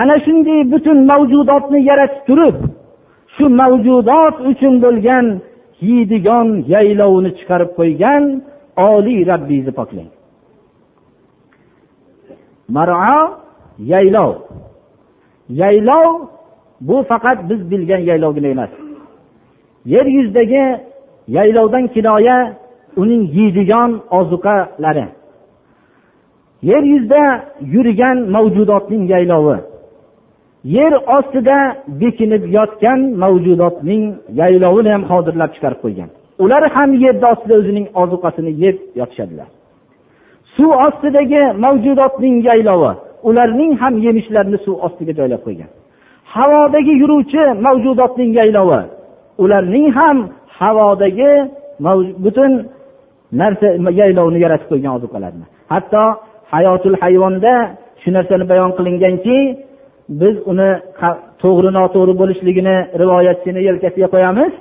ana 0.00 0.14
shunday 0.24 0.60
butun 0.72 0.98
mavjudotni 1.10 1.78
yaratib 1.90 2.22
turib 2.28 2.56
shu 3.34 3.44
mavjudot 3.60 4.36
uchun 4.50 4.74
bo'lgan 4.84 5.26
yeydigan 5.88 6.48
yaylovni 6.74 7.30
chiqarib 7.38 7.70
qo'ygan 7.78 8.22
oliy 8.88 9.20
rabbingizni 9.30 9.72
poklang. 9.78 10.10
Maro 12.74 12.96
yaylov. 13.92 14.32
Yaylov 15.60 16.08
bu 16.80 16.96
faqat 17.10 17.38
biz 17.50 17.60
bilgan 17.70 18.02
yaylovgina 18.10 18.48
emas. 18.54 18.70
Yer 19.92 20.06
yuzidagi 20.16 20.64
yaylovdan 21.36 21.84
kinoya 21.94 22.38
uning 22.96 23.22
yeydigan 23.36 23.90
ozuqalari. 24.18 25.06
Yer 26.62 26.82
yuzida 26.92 27.22
yurgan 27.74 28.18
mavjudotning 28.34 29.04
yaylovi. 29.12 29.71
Yer 30.64 30.92
ostida 31.16 31.58
bekinib 32.00 32.42
yotgan 32.56 33.00
mavjudotning 33.22 34.02
yaylovini 34.40 34.90
ham 34.94 35.04
hozirlab 35.10 35.50
chiqarib 35.54 35.80
qo'ygan. 35.84 36.08
Ular 36.44 36.62
ham 36.76 36.90
yerni 37.04 37.26
ostida 37.32 37.54
o'zining 37.60 37.86
ozuqasini 38.02 38.52
yeb 38.64 38.76
yotishadilar. 39.00 39.48
Suv 40.56 40.70
ostidagi 40.86 41.42
mavjudotning 41.64 42.36
yaylovi 42.48 42.92
ularning 43.28 43.72
ham 43.82 43.94
yemishlarini 44.06 44.58
suv 44.64 44.74
ostiga 44.86 45.12
joylab 45.18 45.42
qo'ygan. 45.46 45.70
Havodagi 46.34 46.92
yuruvchi 47.02 47.42
mavjudotning 47.66 48.30
yaylovi 48.40 48.80
ularning 49.44 49.88
ham 49.98 50.16
havodagi 50.58 51.30
butun 52.24 52.52
narsa 53.40 53.68
yaylovni 54.00 54.38
yaratib 54.44 54.68
qo'ygan 54.72 54.92
ozuqalarni 54.98 55.44
hatto 55.72 56.02
hayotul 56.52 56.96
hayvonda 57.02 57.54
shu 58.02 58.08
narsani 58.16 58.44
bayon 58.52 58.70
qilinganki 58.78 59.38
biz 60.08 60.36
uni 60.50 60.70
to'g'ri 61.42 61.70
noto'g'ri 61.78 62.14
bo'lishligini 62.20 62.76
rivoyatchini 63.02 63.60
yelkasiga 63.68 64.08
qo'yamiz. 64.14 64.52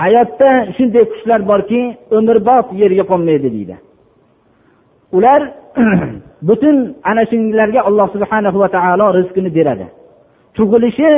Hayotda 0.00 0.50
shunday 0.76 1.04
kuchlar 1.12 1.40
borki 1.50 1.80
umrbod 2.18 2.66
yerga 2.82 3.04
qo'nmaydi 3.10 3.48
deydi. 3.56 3.76
Ular 5.16 5.40
butun 6.48 6.76
ana 7.10 7.22
shularga 7.30 7.80
alloh 7.88 8.06
subhana 8.14 8.50
va 8.62 8.68
taolo 8.76 9.06
rizqini 9.18 9.50
beradi. 9.58 9.86
Tug'ilishi 10.56 11.10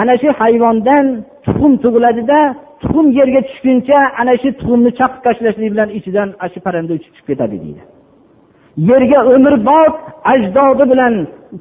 ana 0.00 0.14
shu 0.22 0.28
hayvondan 0.40 1.06
tuxum 1.44 1.72
tug'iladida 1.84 2.40
tuxum 2.82 3.06
yerga 3.18 3.40
tushguncha 3.48 3.98
ana 4.20 4.34
shu 4.42 4.48
tuxumni 4.58 4.90
chaqib 4.98 5.20
tashlashlik 5.26 5.70
bilan 5.74 5.88
ichidan 5.98 6.28
ana 6.40 6.48
shu 6.52 6.58
parranda 6.66 6.92
uchib 6.98 7.12
chiqib 7.16 7.26
ketadi 7.30 7.56
deydi. 7.64 7.82
Yerga 8.76 9.20
umrbod 9.34 9.94
ajdodi 10.32 10.84
bilan 10.92 11.14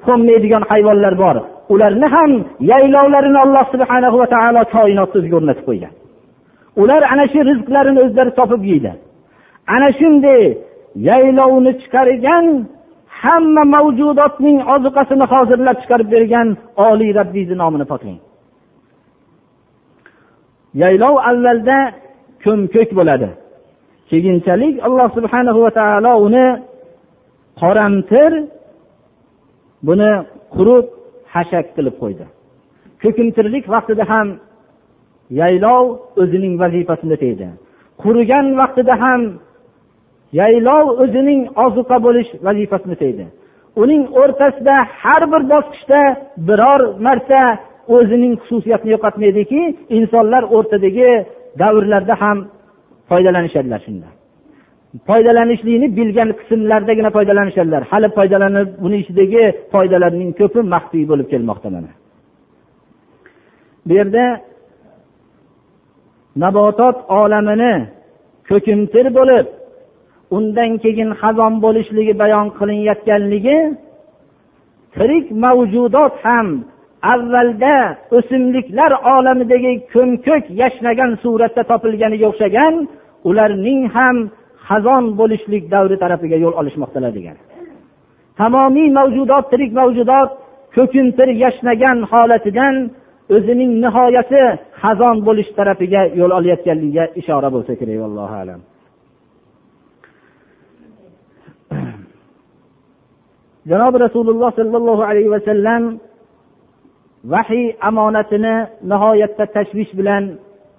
qo'nmaydigan 0.06 0.64
hayvonlar 0.72 1.14
bor. 1.24 1.36
Ularni 1.74 2.08
ham 2.16 2.32
yaylovlarini 2.72 3.40
alloh 3.46 3.66
subhana 3.74 4.08
va 4.22 4.28
taolo 4.34 4.62
koinotni 4.76 5.18
o'ziga 5.20 5.36
o'rnatib 5.40 5.66
qo'ygan. 5.70 5.94
Ular 6.82 7.02
ana 7.14 7.26
shu 7.32 7.40
rizqlarini 7.50 8.00
o'zlari 8.06 8.32
topib 8.40 8.62
yeydi. 8.72 8.92
Ana 9.76 9.90
shunday 10.00 10.42
yaylovni 11.10 11.72
chiqargan 11.82 12.46
hamma 13.22 13.64
mavjudotning 13.76 14.58
ozuqasini 14.74 15.26
hozirlab 15.34 15.78
chiqarib 15.82 16.10
bergan 16.16 16.48
oliy 16.90 17.12
robbiyni 17.20 17.56
nomini 17.62 17.86
poklang 17.92 18.20
yaylov 20.82 21.16
avvalda 21.30 21.78
ko'mko'k 22.44 22.90
bo'ladi. 23.00 23.30
Keyinchalik 24.10 24.76
alloh 24.88 25.08
subhanahu 25.18 25.60
va 25.66 25.72
taolo 25.80 26.14
uni 26.28 26.46
qoramtir. 27.62 28.32
Buni 29.88 30.12
qurib 30.56 30.86
hashak 31.34 31.66
qilib 31.76 31.96
qo'ydi. 32.02 32.26
Ko'kimtirlik 33.04 33.66
vaqtida 33.76 34.04
ham 34.14 34.28
yaylov 35.40 35.86
o'zining 36.22 36.54
vazifasini 36.64 37.14
o'taydi 37.18 37.48
qurigan 38.04 38.46
vaqtida 38.62 38.96
ham 39.04 39.22
yaylov 40.40 40.86
o'zining 41.04 41.42
ozuqa 41.66 41.98
bo'lish 42.06 42.30
vazifasini 42.48 42.94
o'taydi 42.98 43.26
uning 43.84 44.04
o'rtasida 44.22 44.76
har 45.02 45.24
bir 45.34 45.44
bosqichda 45.54 46.02
biror 46.48 46.82
marta 47.06 47.42
o'zining 47.96 48.34
xususiyatini 48.44 48.92
yo'qotmaydiki 48.96 49.62
insonlar 49.98 50.44
o'rtadagi 50.56 51.12
davrlarda 51.62 52.16
ham 52.24 52.38
foydalanishadilar 53.10 53.80
shundan 53.86 54.14
foydalanishlikni 55.10 55.88
bilgan 55.98 56.30
qismlardagina 56.40 57.10
foydalanishadilar. 57.18 57.82
Hali 57.92 58.08
foydalanib 58.18 58.70
buni 58.84 58.98
ichidagi 59.04 59.44
foydalarning 59.74 60.32
ko'pi 60.40 60.60
maxfiy 60.74 61.04
bo'lib 61.12 61.28
kelmoqda 61.34 61.70
mana. 61.76 61.92
Bu 63.88 63.94
yerda 64.00 64.26
nabotot 66.44 66.98
olamini 67.22 67.74
ko'kimtir 68.50 69.06
bo'lib 69.18 69.48
undan 70.36 70.72
keyin 70.84 71.10
xazon 71.22 71.54
bo'lishligi 71.66 72.14
bayon 72.24 72.48
qilinayotganligi 72.58 73.58
tirik 74.96 75.26
mavjudot 75.44 76.14
ham 76.26 76.48
avvalda 77.14 77.76
o'simliklar 78.18 78.92
olamidagi 79.16 79.74
ko'mko'k 79.94 80.46
yashnagan 80.62 81.12
suratda 81.24 81.64
topilganiga 81.72 82.26
o'xshagan 82.32 82.74
ularning 83.30 83.82
ham 83.96 84.18
xazon 84.68 85.04
bo'lishlik 85.20 85.64
davri 85.74 85.96
tarafiga 86.04 86.38
yo'l 86.44 86.56
olishmoqdalar 86.62 87.12
degan. 87.18 87.38
Tamomiy 88.40 88.90
mavjudot 88.98 89.46
tirik 89.52 89.72
mavjudot 89.80 90.30
ko'kimtir 90.76 91.30
yashnagan 91.44 91.98
holatidan 92.12 92.76
o'zining 93.36 93.72
nihoyasi 93.84 94.42
xazon 94.82 95.16
bo'lish 95.28 95.50
tarafiga 95.58 96.02
yo'l 96.20 96.32
olayotganligiga 96.40 97.06
ishora 97.22 97.50
bo'lsa 97.56 97.74
kerak 97.80 98.00
allohu 98.10 98.36
alam. 98.44 98.62
Janobi 103.70 103.98
rasululloh 104.06 104.50
sollallohu 104.60 105.04
alayhi 105.10 105.30
vasallam 105.36 105.84
vahiy 107.34 107.66
omonatini 107.90 108.56
nihoyatda 108.92 109.46
tashvish 109.56 109.92
bilan 110.00 110.24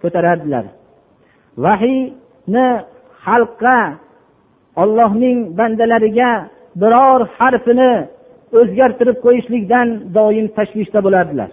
ko'tarardilar. 0.02 0.64
Vahiyni 1.64 2.66
xalqqa 3.26 3.78
ollohning 4.82 5.38
bandalariga 5.58 6.32
biror 6.82 7.20
harfini 7.38 7.92
o'zgartirib 8.58 9.18
qo'yishlikdan 9.24 9.88
doim 10.16 10.46
tashvishda 10.56 11.00
bo'lardilar. 11.06 11.50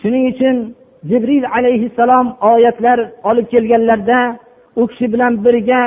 Shuning 0.00 0.24
uchun 0.32 0.56
jibril 1.10 1.44
alayhissalom 1.56 2.26
oyatlar 2.52 2.98
olib 3.30 3.46
kelganlarida 3.52 4.20
u 4.80 4.82
kishi 4.90 5.06
bilan 5.14 5.32
birga 5.44 5.82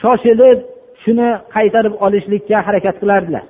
shoshilib 0.00 0.58
shuni 1.02 1.28
qaytarib 1.54 1.94
olishlikka 2.06 2.56
harakat 2.66 2.96
qilardilar. 3.02 3.44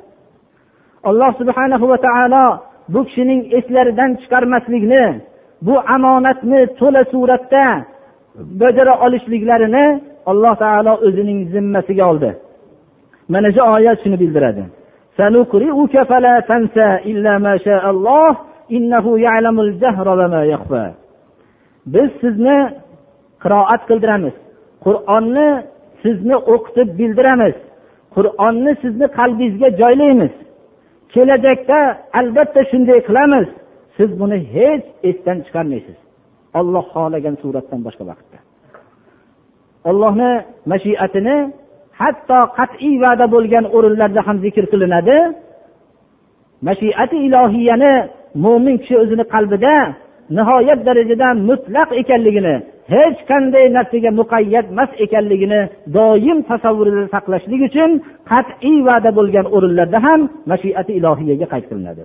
Alloh 1.08 1.30
subhana 1.40 1.76
va 1.92 1.98
taolo 2.06 2.46
bu 2.94 3.00
kishining 3.08 3.40
eslaridan 3.58 4.10
chiqarmaslikni 4.20 5.04
bu 5.66 5.74
omonatni 5.94 6.60
to'la 6.80 7.02
suratda 7.12 7.64
bajara 8.60 8.94
olishliklarini 9.04 9.86
alloh 10.30 10.54
taolo 10.62 10.92
o'zining 11.06 11.40
zimmasiga 11.52 12.04
oldi. 12.10 12.30
Mana 13.32 13.48
shu 13.54 13.62
oyat 13.74 13.98
shuni 14.02 14.16
bildiradi. 14.22 14.64
Biz 21.94 22.10
sizni 22.22 22.58
qiroat 23.42 23.82
qildiramiz. 23.88 24.34
Qur'onni 24.84 25.48
sizni 26.02 26.36
o'qitib 26.54 26.88
bildiramiz. 27.00 27.54
Qur'onni 28.14 28.72
sizni 28.82 29.06
qalbingizga 29.18 29.68
joylaymiz. 29.80 30.34
Kelajakda 31.14 31.78
albatta 32.20 32.60
shunday 32.70 32.98
qilamiz. 33.08 33.46
Siz 33.96 34.10
buni 34.20 34.38
hech 34.54 34.84
esdan 35.08 35.38
chiqarmaysiz. 35.46 35.96
Olloh 36.58 36.84
xohlagan 36.94 37.34
suratdan 37.42 37.80
boshqa 37.86 38.04
vaqtda. 38.10 38.38
Ollohni 39.90 40.32
mashiatini 40.72 41.36
hatto 42.00 42.38
qat'iy 42.58 42.94
va'da 43.04 43.26
bo'lgan 43.34 43.64
o'rinlarda 43.76 44.20
ham 44.26 44.36
zikr 44.44 44.64
qilinadi. 44.72 45.18
Mashiati 46.68 47.16
ilohiyani 47.26 47.92
mo'min 48.44 48.76
kishi 48.82 48.94
o'zini 49.02 49.24
qalbida 49.34 49.74
nihoyat 50.36 50.80
darajada 50.88 51.28
mutlaq 51.48 51.88
ekanligini 52.02 52.54
hech 52.94 53.18
qanday 53.30 53.64
narsaga 53.76 54.10
muqayyat 54.20 54.66
emas 54.72 54.90
ekanligini 55.04 55.60
doim 55.96 56.38
tasavvurida 56.50 57.04
saqlashlik 57.14 57.60
uchun 57.68 57.90
qat'iy 58.30 58.78
va'da 58.88 59.10
bo'lgan 59.18 59.46
o'rinlarda 59.56 59.98
ham 60.06 60.20
mashiati 60.50 60.92
ilohiyaga 60.98 61.46
qayd 61.52 61.64
qilinadi. 61.70 62.04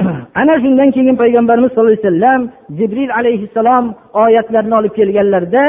ana 0.40 0.54
shundan 0.62 0.90
keyin 0.96 1.16
payg'ambarimiz 1.22 1.70
sallallohu 1.72 1.92
alayhi 1.92 2.06
vasallam 2.06 2.40
jibril 2.78 3.10
alayhissalom 3.20 3.84
oyatlarni 4.24 4.74
olib 4.80 4.92
kelganlarida 4.98 5.64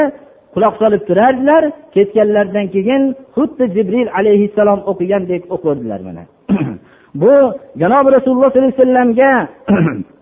quloq 0.54 0.74
solib 0.82 1.02
turardilar. 1.08 1.62
Ketganlaridan 1.94 2.66
keyin 2.74 3.02
xuddi 3.34 3.64
jibril 3.76 4.08
alayhissalom 4.18 4.80
o'qigandek 4.90 5.42
o'qirdilar 5.54 6.00
mana. 6.08 6.22
Bu 7.22 7.32
janobi 7.80 8.08
rasululloh 8.16 8.50
sollallohu 8.50 8.68
alayhi 8.68 8.80
vasallamga 8.80 9.32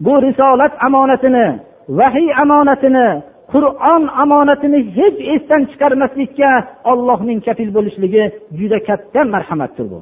bu 0.00 0.22
risolat 0.22 0.72
omonatini 0.86 1.46
vahiy 1.88 2.30
omonatini 2.42 3.08
qur'on 3.52 4.02
omonatini 4.22 4.80
hech 4.96 5.18
esdan 5.34 5.62
chiqarmaslikka 5.70 6.50
ollohning 6.92 7.38
kafil 7.46 7.70
bo'lishligi 7.76 8.24
juda 8.58 8.78
katta 8.88 9.20
marhamatdir 9.34 9.86
bu. 9.92 9.98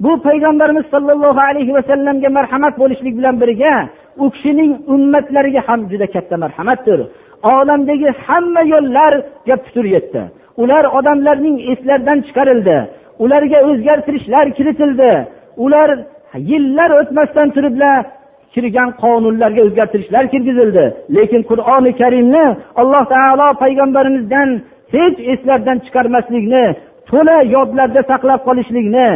Bu 0.00 0.22
payg'ambarimiz 0.22 0.86
sollallohu 0.94 1.40
alayhi 1.50 1.74
vasallamga 1.74 2.28
marhamat 2.38 2.74
bo'lishlik 2.78 3.14
bilan 3.18 3.40
birga 3.42 3.74
u 4.22 4.30
kishining 4.34 4.72
ummatlariga 4.94 5.60
ham 5.68 5.80
juda 5.90 6.06
katta 6.14 6.36
marhamatdir. 6.44 7.00
Olamdagi 7.42 8.08
hamma 8.26 8.62
yo'llarga 8.74 9.56
putur 9.64 9.84
yetdi. 9.94 10.22
Ular 10.62 10.84
odamlarning 10.98 11.56
eslaridan 11.72 12.18
chiqarildi. 12.26 12.76
Ularga 13.24 13.58
o'zgartirishlar 13.68 14.46
kiritildi. 14.56 15.12
Ular 15.64 15.88
yillar 16.50 16.90
o'tmasdan 17.00 17.48
turiblar 17.56 17.98
kirgan 18.54 18.90
qonunlarga 19.02 19.60
o'zgartirishlar 19.66 20.24
kirgizildi. 20.32 20.84
Lekin 21.16 21.42
qur'oni 21.50 21.92
karimni 22.00 22.46
alloh 22.80 23.04
taolo 23.14 23.48
payg'ambarimizdan 23.62 24.48
hech 24.94 25.18
eslardan 25.32 25.78
chiqarmaslikni 25.84 26.64
to'la 27.10 27.36
yodlarda 27.54 28.00
saqlab 28.10 28.40
qolishlikni 28.48 29.08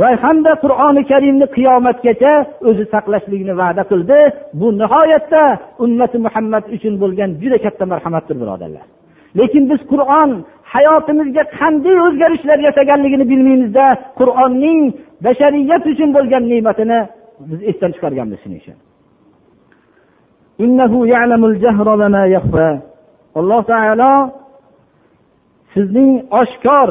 va 0.00 0.08
hamda 0.24 0.52
qur'oni 0.64 1.02
karimni 1.10 1.46
qiyomatgacha 1.56 2.32
o'zi 2.68 2.84
saqlashlikni 2.94 3.54
va'da 3.62 3.82
qildi. 3.90 4.20
Bu 4.60 4.66
nihoyatda 4.80 5.42
ummati 5.84 6.18
muhammad 6.26 6.64
uchun 6.76 6.94
bo'lgan 7.02 7.30
juda 7.42 7.58
katta 7.64 7.84
marhamatdir 7.92 8.36
birodarlar. 8.42 8.86
Lekin 9.38 9.62
biz 9.70 9.80
qur'on 9.92 10.30
hayotimizga 10.74 11.44
qanday 11.58 11.96
o'zgarishlar 12.06 12.58
yasaganligini 12.68 13.24
bilmaymizda 13.32 13.86
qur'onning 14.20 14.80
bashariyat 15.26 15.84
uchun 15.92 16.10
bo'lgan 16.16 16.42
ne'matini 16.52 16.98
biz 17.50 17.60
esdan 17.70 17.90
chiqarganmiz 17.94 18.38
shuning 18.42 18.60
uchun. 18.62 18.78
Alloh 23.38 23.62
taolo 23.72 24.14
sizning 25.74 26.10
oshkor 26.40 26.88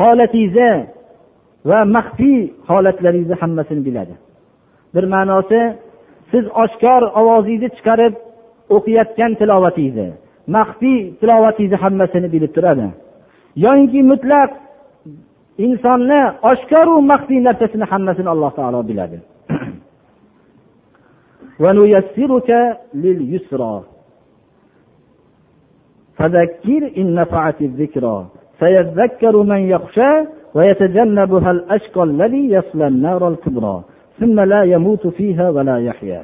holatingizni 0.00 0.72
va 1.69 1.79
maxfiy 1.95 2.39
holatlaringizni 2.69 3.35
hammasini 3.41 3.81
biladi 3.87 4.15
bir 4.95 5.05
ma'nosi 5.13 5.61
siz 6.31 6.45
oshkor 6.63 7.01
ovozingizni 7.19 7.69
chiqarib 7.77 8.13
o'qiyotgan 8.75 9.31
tilovatingizni 9.39 10.09
maxfiy 10.57 10.99
tilovatingizni 11.21 11.77
hammasini 11.83 12.27
bilib 12.35 12.51
turadi 12.57 12.87
yoyinki 13.65 13.99
mutlaq 14.11 14.49
insonni 15.65 16.21
oshkoru 16.51 16.93
maxfiy 17.11 17.39
narsasini 17.47 17.85
hammasini 17.91 18.29
alloh 18.33 18.51
taolo 18.59 18.81
biladi 18.91 19.19
فذكر 26.17 26.91
إن 26.97 27.15
نفعت 27.15 27.61
الذكرى 27.61 28.17
سيذكر 28.59 29.35
من 29.51 29.61
يخشى 29.73 30.11
ويتجنبها 30.55 31.51
الأشقى 31.51 32.03
الذي 32.03 32.43
يصلى 32.51 32.87
النار 32.87 33.27
الكبرى 33.27 33.83
ثم 34.19 34.39
لا 34.39 34.61
يموت 34.63 35.07
فيها 35.07 35.49
ولا 35.49 35.77
يحيا 35.89 36.21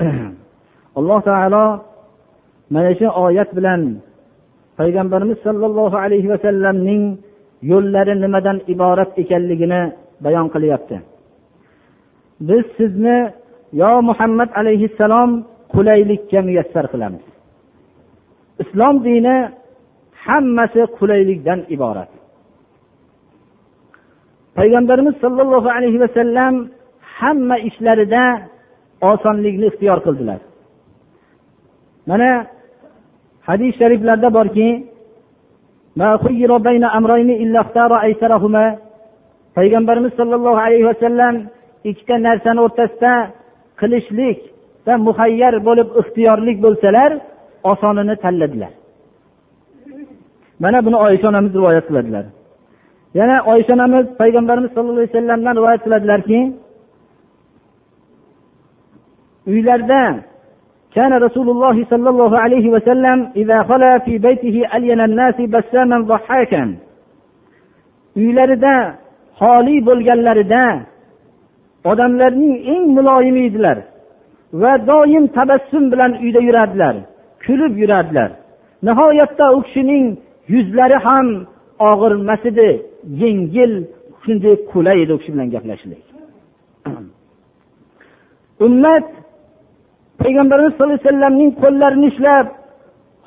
alloh 0.99 1.19
taolo 1.23 1.65
mana 2.73 2.91
shu 2.99 3.07
oyat 3.25 3.49
bilan 3.57 3.81
payg'ambarimiz 4.79 5.39
sollallohu 5.47 5.95
alayhi 6.03 6.31
vasallamning 6.33 7.03
yo'llari 7.71 8.13
nimadan 8.23 8.57
iborat 8.73 9.11
ekanligini 9.21 9.81
bayon 10.25 10.47
qilyapti 10.53 10.97
biz 12.47 12.65
sizni 12.77 13.17
yo 13.81 13.91
muhammad 14.09 14.49
alayhissalom 14.61 15.29
qulaylikka 15.73 16.39
muyassar 16.47 16.85
qilamiz 16.93 17.23
islom 18.63 18.95
dini 19.07 19.35
hammasi 20.25 20.81
qulaylikdan 20.97 21.59
iborat 21.75 22.11
payg'ambarimiz 24.58 25.14
sollallohu 25.24 25.68
alayhi 25.76 25.98
vasallam 26.04 26.54
hamma 27.18 27.56
ishlarida 27.68 28.24
osonlikni 29.10 29.66
ixtiyor 29.70 29.98
qildilar. 30.06 30.40
Mana 32.10 32.30
hadis 33.48 33.72
shariflarda 33.80 34.28
borki 34.38 34.68
payg'ambarimiz 39.56 40.12
sollallohu 40.20 40.58
alayhi 40.66 40.86
vasallam 40.92 41.34
ikkita 41.90 42.16
narsani 42.26 42.60
o'rtasida 42.66 43.12
qilishlikda 43.80 44.92
muhayyar 45.06 45.54
bo'lib 45.68 45.88
ixtiyorlik 46.00 46.56
bo'lsalar 46.64 47.10
osonini 47.72 48.14
tanladilar. 48.24 48.72
Mana 50.62 50.78
buni 50.86 50.96
oysha 51.06 51.26
onamiz 51.28 51.52
rivoyat 51.58 51.86
qiladilar. 51.88 52.24
yana 53.19 53.35
oysha 53.51 53.73
onamiz 53.73 54.05
payg'ambarimiz 54.21 54.71
sallallohu 54.73 54.97
alayhi 54.97 55.13
vasallamdan 55.13 55.55
rivoyat 55.59 55.81
qiladilarki 55.85 56.39
uylarda 59.51 60.03
كان 60.97 61.13
رسول 61.27 61.47
الله 61.53 61.77
صلى 61.91 62.09
الله 62.13 62.31
عليه 62.43 62.65
وسلم 62.75 63.17
إذا 63.41 63.57
خلا 63.69 63.93
في 64.05 64.13
بيته 64.27 64.55
ألين 64.75 65.01
الناس 65.09 65.37
بساما 65.53 65.97
ضحاكا 66.11 66.63
uylarida 68.19 68.75
xoli 69.39 69.75
bo'lganlarida 69.87 70.63
odamlarning 71.91 72.55
eng 72.73 72.83
muloyimi 72.95 73.41
edilar 73.49 73.77
va 74.61 74.73
doim 74.89 75.25
tabassum 75.37 75.83
bilan 75.91 76.11
uyda 76.23 76.39
yurardilar 76.47 76.95
kulib 77.45 77.73
yurardilar 77.81 78.29
nihoyatda 78.87 79.45
u 79.55 79.59
kishining 79.65 80.05
yuzlari 80.53 80.97
ham 81.05 81.27
og'ir 81.89 82.11
emas 82.21 82.43
edi 82.51 82.69
Yengil 83.22 83.72
shunday 84.24 84.54
qulay 84.72 84.98
edi 85.04 85.12
u 85.16 85.18
kishi 85.20 85.32
bilan 85.34 85.48
gaplashishlik. 85.54 86.04
Ummat 88.66 89.06
payg'ambarimiz 90.22 90.72
sallallohu 90.74 90.96
alayhi 90.96 91.08
vasallamning 91.08 91.50
qo'llarini 91.62 92.06
ushlab 92.12 92.46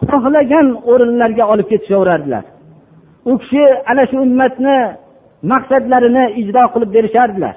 xohlagan 0.10 0.68
o'rinlarga 0.92 1.44
olib 1.54 1.68
ketishaverardilar. 1.72 2.44
U 3.32 3.34
kishi 3.42 3.64
ana 3.92 4.04
shu 4.10 4.18
ummatni 4.26 4.78
maqsadlarini 5.52 6.26
ijro 6.42 6.64
qilib 6.74 6.90
berishardilar. 6.96 7.56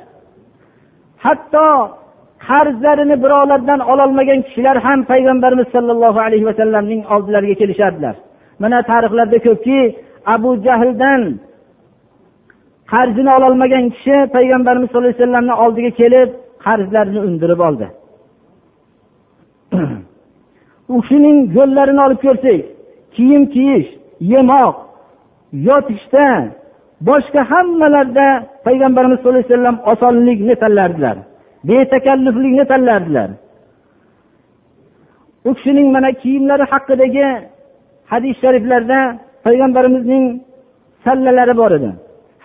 Hatto 1.24 1.68
qarzlarini 2.48 3.16
birovlardan 3.24 3.80
ololmagan 3.92 4.40
kishilar 4.46 4.76
ham 4.86 5.00
payg'ambarimiz 5.10 5.68
sollallohu 5.74 6.18
alayhi 6.26 6.46
vasallamning 6.50 7.00
oldilariga 7.14 7.56
kelishardilar. 7.62 8.14
Mana 8.62 8.78
tarixlarda 8.90 9.38
ko'pki 9.46 9.78
abu 10.34 10.50
jahldan 10.66 11.22
qarzini 12.92 13.30
ololmagan 13.36 13.84
kishi 13.94 14.16
payg'ambarimiz 14.36 14.88
sallallohu 14.90 15.08
alayhi 15.08 15.22
vasallamni 15.22 15.54
oldiga 15.64 15.90
kelib 16.00 16.28
qarzlarini 16.64 17.20
undirib 17.28 17.60
oldi. 17.68 17.86
U 20.94 20.96
kishining 21.02 21.38
yo'llarini 21.58 22.00
olib 22.06 22.20
ko'rsak 22.26 22.60
kiyim 23.16 23.44
kiyish 23.54 23.88
yemoq 24.32 24.76
yotishda 25.68 26.26
boshqa 27.08 27.40
hammalarda 27.52 28.26
payg'ambarimiz 28.66 29.18
sallallohu 29.18 29.44
alayhi 29.44 29.54
vasallam 29.54 29.76
osonlikni 29.92 30.54
tanlardilar 30.62 31.16
betakalluflikni 31.68 32.64
tanlardilar 32.72 33.30
u 35.48 35.50
kishining 35.54 35.88
mana 35.96 36.10
kiyimlari 36.22 36.64
haqidagi 36.72 37.28
hadis 38.12 38.34
shariflarda 38.42 38.98
payg'ambarimizning 39.44 40.24
sallalari 41.04 41.54
bor 41.60 41.70
edi. 41.78 41.90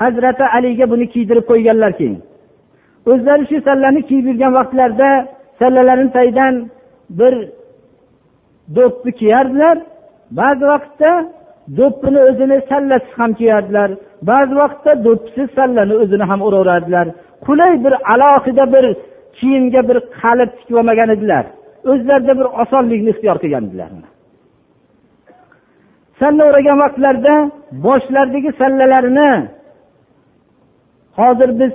Hazrati 0.01 0.45
aliga 0.57 0.85
buni 0.93 1.05
kiydirib 1.13 1.45
qo'yganlar 1.51 1.91
keyin. 1.99 2.17
O'zlari 3.11 3.43
shu 3.49 3.57
sallani 3.67 4.01
kiyib 4.09 4.25
yurgan 4.29 4.53
vaqtlarida 4.59 5.09
sallalarini 5.59 6.11
tagidan 6.17 6.55
bir 7.19 7.33
do'ppi 8.75 9.11
kiyardilar. 9.19 9.77
Ba'zi 10.39 10.65
vaqtda 10.73 11.11
do'ppini 11.77 12.19
o'zini 12.29 12.57
sallasiz 12.69 13.13
ham 13.19 13.31
kiyardilar. 13.39 13.89
Ba'zi 14.29 14.55
vaqtda 14.63 14.91
do'ppisiz 15.05 15.47
sallani 15.57 15.93
o'zini 16.03 16.25
ham 16.31 16.41
uraverardilar. 16.47 17.07
Qulay 17.45 17.73
bir 17.85 17.93
alohida 18.13 18.65
bir 18.73 18.85
kiyimga 19.37 19.81
bir 19.89 19.97
qalib 20.21 20.49
tikib 20.57 20.75
olmagan 20.79 21.09
edilar. 21.15 21.45
O'zlarida 21.91 22.33
bir 22.39 22.47
osonlikni 22.61 23.09
ixtiyor 23.13 23.37
qilgan 23.43 23.63
edilar. 23.69 23.89
Salla 26.19 26.43
o'ragan 26.49 26.77
vaqtlarida 26.83 27.35
boshlaridagi 27.85 28.51
sallalarini 28.61 29.31
hozir 31.19 31.49
biz 31.59 31.73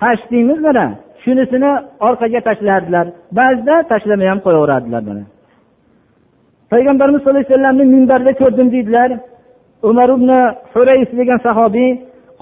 fash 0.00 0.22
deymiz 0.30 0.60
mana. 0.66 0.86
Shunisini 1.24 1.70
orqaga 2.06 2.40
tashlardilar. 2.48 3.06
Ba'zida 3.38 3.74
tashlamay 3.92 4.28
ham 4.32 4.40
qo'yaverardilar 4.46 5.02
mana. 5.10 5.22
Payg'ambarimiz 6.72 7.20
sallallohu 7.22 7.40
alayhi 7.40 7.52
vasallamni 7.52 7.84
minbarda 7.94 8.32
ko'rdim 8.40 8.68
deydilar. 8.74 9.10
Umar 9.88 10.08
ibn 10.16 10.30
hurays 10.72 11.10
degan 11.20 11.38
sahobiy 11.46 11.90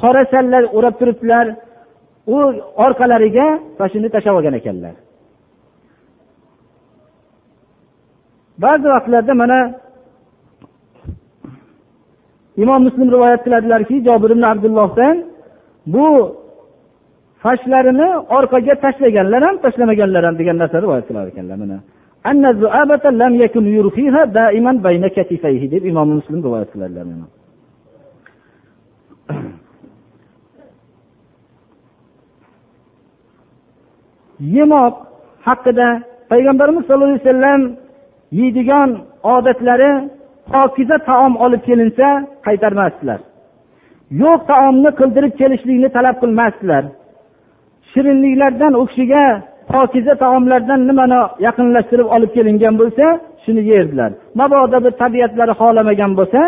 qora 0.03 0.23
salla 0.33 0.59
o'rab 0.77 0.95
turibdilar. 1.01 1.47
U 2.35 2.37
orqalariga 2.87 3.47
mana 3.79 3.91
shuni 3.93 4.09
tashlab 4.15 4.35
olgan 4.39 4.55
ekanlar. 4.61 4.95
Ba'zi 8.65 8.87
vaqtlarda 8.95 9.35
mana 9.43 9.59
imom 12.63 12.81
muslim 12.87 13.09
rivoyat 13.15 13.41
qiladilarki 13.47 13.97
jobir 14.09 14.31
ibn 14.35 14.45
abdullohdan 14.53 15.17
bu 15.87 16.07
fashlarini 17.43 18.09
orqaga 18.37 18.75
tashlaganlar 18.85 19.43
ham 19.49 19.57
tashlamaganlar 19.65 20.23
ham 20.29 20.35
degan 20.41 20.57
narsa 20.63 20.77
rivoyat 20.83 21.05
qilar 21.09 21.25
ekanlar. 21.33 21.57
Mana 21.65 21.79
deb 25.75 25.85
imom 25.91 26.09
muslim 26.19 26.39
rivoyat 26.47 26.69
qiladilar 26.73 27.05
yemoq 34.57 34.95
haqida 35.49 35.89
payg'ambarimiz 36.31 36.83
sallallohu 36.87 37.11
alayhi 37.11 37.25
vasallam 37.27 37.63
yeydigan 38.41 38.91
odatlari 39.35 39.93
pokiza 40.53 40.97
taom 41.09 41.33
olib 41.45 41.63
kelinsa 41.69 42.09
qaytarmasdilar. 42.47 43.21
Yo'q 44.23 44.41
taomni 44.51 44.91
qildirib 44.99 45.33
kelishlikni 45.41 45.89
talab 45.97 46.17
qilmasdilar. 46.23 46.85
Shirinliklardan 47.91 48.73
u 48.81 48.85
kishiga 48.91 49.25
pokiza 49.73 50.15
taomlardan 50.23 50.81
nimani 50.89 51.21
yaqinlashtirib 51.47 52.09
olib 52.15 52.31
kelingan 52.37 52.75
bo'lsa 52.81 53.05
shuni 53.45 53.63
yerdilar. 53.73 54.11
Mabodo 54.41 54.79
bir 54.85 54.93
tabiatlari 55.03 55.53
xohlamagan 55.61 56.13
bo'lsa 56.19 56.41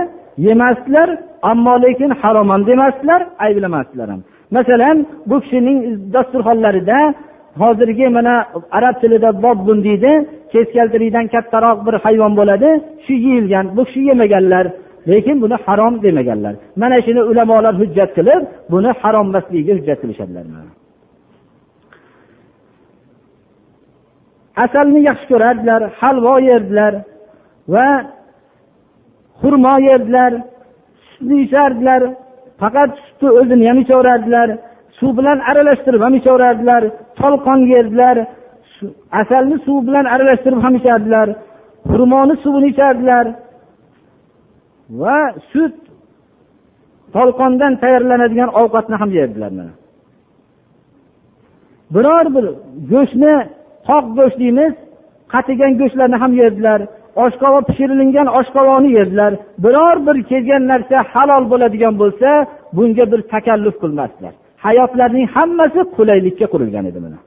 yemasdilar 0.47 1.09
ammo 1.51 1.75
lekin 1.85 2.11
harom 2.21 2.49
ham 2.53 2.62
demasdilar 2.71 3.21
ayblamasdilar 3.47 4.09
ham. 4.12 4.21
Masalan 4.57 4.97
bu 5.31 5.37
kishining 5.44 5.79
dasturxonlarida 6.14 6.99
hozirgi 7.62 8.07
mana 8.16 8.35
arab 8.79 8.94
tilida 9.01 9.31
bobbun 9.44 9.79
deydi 9.87 10.12
keskaltirikdan 10.53 11.27
kattaroq 11.35 11.79
bir 11.87 11.94
hayvon 12.05 12.33
bo'ladi 12.40 12.68
shu 13.05 13.14
yeyilgan 13.27 13.66
bu 13.77 13.83
kishi 13.88 14.01
yemaganlar. 14.11 14.66
Lekin 15.11 15.37
buni 15.43 15.57
harom 15.65 15.95
demaganlar. 16.05 16.55
Mana 16.81 16.97
shuni 17.07 17.23
ulamolar 17.31 17.75
hujjat 17.81 18.11
qilib 18.19 18.43
buni 18.73 18.91
harom 19.03 19.27
emasligiga 19.31 19.73
hujjat 19.79 19.99
qilishadilar 20.03 20.45
asalni 24.65 25.01
yaxshi 25.09 25.27
ko'rardilar 25.33 25.83
halvo 26.01 26.35
yerdilar 26.51 26.93
va 27.75 27.89
xurmo 29.41 29.75
yerdilar 29.89 30.33
sutni 31.09 31.37
ichardilar 31.47 32.03
faqat 32.61 32.91
sutni 33.07 33.29
o'zini 33.41 33.65
ham 33.71 33.79
ichaverardilar 33.85 34.49
suv 34.99 35.11
bilan 35.19 35.39
aralashtirib 35.51 36.03
ham 36.07 36.15
ichaverardilar 36.21 36.83
tolqon 37.21 37.61
yerdilar 37.75 38.17
asalni 39.23 39.57
suv 39.67 39.79
bilan 39.89 40.07
aralashtirib 40.15 40.61
ham 40.65 40.75
ichardilar 40.81 41.29
xurmoni 41.91 42.35
suvini 42.43 42.69
ichardilar 42.73 43.27
va 44.90 45.18
sut 45.53 45.74
tolqondan 47.14 47.72
tayyorlanadigan 47.83 48.51
ovqatni 48.61 48.96
ham 49.03 49.11
yerdilar 49.18 49.53
biror 51.94 52.27
bir 52.35 52.44
go'shtni 52.92 53.35
qoq 53.88 54.05
go'sht 54.18 54.38
deymiz 54.42 54.74
qatigan 55.35 55.72
go'shtlarni 55.81 56.16
ham 56.22 56.33
yerdilar 56.42 56.81
oshqovoq 57.24 57.64
pishirilgan 57.68 58.29
oshqovoqni 58.38 58.90
yerdilar 58.98 59.33
biror 59.64 59.96
bir 60.07 60.16
kelgan 60.31 60.62
narsa 60.72 60.96
halol 61.12 61.44
bo'ladigan 61.53 61.94
bo'lsa 62.03 62.29
bunga 62.77 63.05
bir 63.12 63.20
takalluf 63.33 63.77
qilmasdilar. 63.83 64.33
Hayotlarning 64.66 65.27
hammasi 65.37 65.81
qulaylikka 65.96 66.46
qurilgan 66.53 66.85
edi 66.90 67.01
mana. 67.05 67.18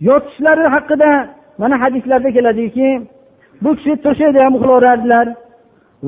Yotishlari 0.00 0.66
haqida 0.74 1.10
mana 1.58 1.76
hadislarda 1.82 2.30
keladiki 2.36 2.88
bu 3.62 3.70
kishi 3.76 3.92
to'shakda 4.04 4.40
ham 4.44 4.54
uxlaverardilar 4.58 5.26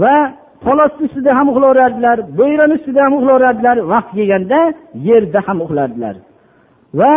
va 0.03 0.16
polosni 0.64 1.05
ustida 1.09 1.31
ham 1.38 1.46
uxlaverardilar 1.53 2.18
bo'yrani 2.40 2.74
ustida 2.79 3.00
ham 3.07 3.14
uxlaverardilar 3.18 3.76
vaqt 3.92 4.11
kelganda 4.18 4.61
yerda 5.09 5.40
ham 5.46 5.59
uxlardilar. 5.64 6.14
Va 7.00 7.14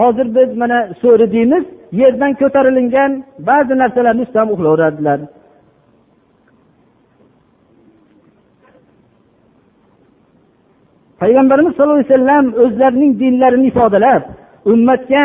hozir 0.00 0.26
biz 0.36 0.48
mana 0.62 0.78
so'ri 1.02 1.26
deymiz 1.34 1.64
yerdan 2.00 2.32
ko'tarilingan 2.40 3.10
ba'zi 3.48 3.74
narsalarni 3.82 4.22
ustida 4.26 4.40
ham 4.42 4.50
uxlaverardilar. 4.54 5.18
Payg'ambarimiz 11.20 11.72
sallallohu 11.74 11.98
alayhi 11.98 12.12
vasallam 12.12 12.46
o'zlarining 12.64 13.12
dinlarini 13.22 13.66
ifodalab 13.72 14.22
ummatga 14.72 15.24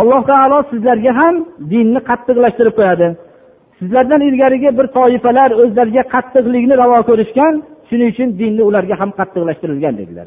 alloh 0.00 0.22
taolo 0.30 0.58
sizlarga 0.70 1.12
ham 1.20 1.34
dinni 1.72 2.00
qattiqlashtirib 2.08 2.74
qo'yadi. 2.78 3.08
Sizlardan 3.78 4.20
ilgarigi 4.28 4.70
bir 4.78 4.86
toifalar 4.96 5.50
o'zlariga 5.62 6.02
qattiqlikni 6.14 6.74
ravo 6.82 6.98
ko'rishgan 7.08 7.54
shuning 7.88 8.08
uchun 8.14 8.28
dinni 8.40 8.62
ularga 8.68 8.94
ham 9.00 9.10
qattiqlashtirilgan 9.18 9.94
dedilar. 10.00 10.26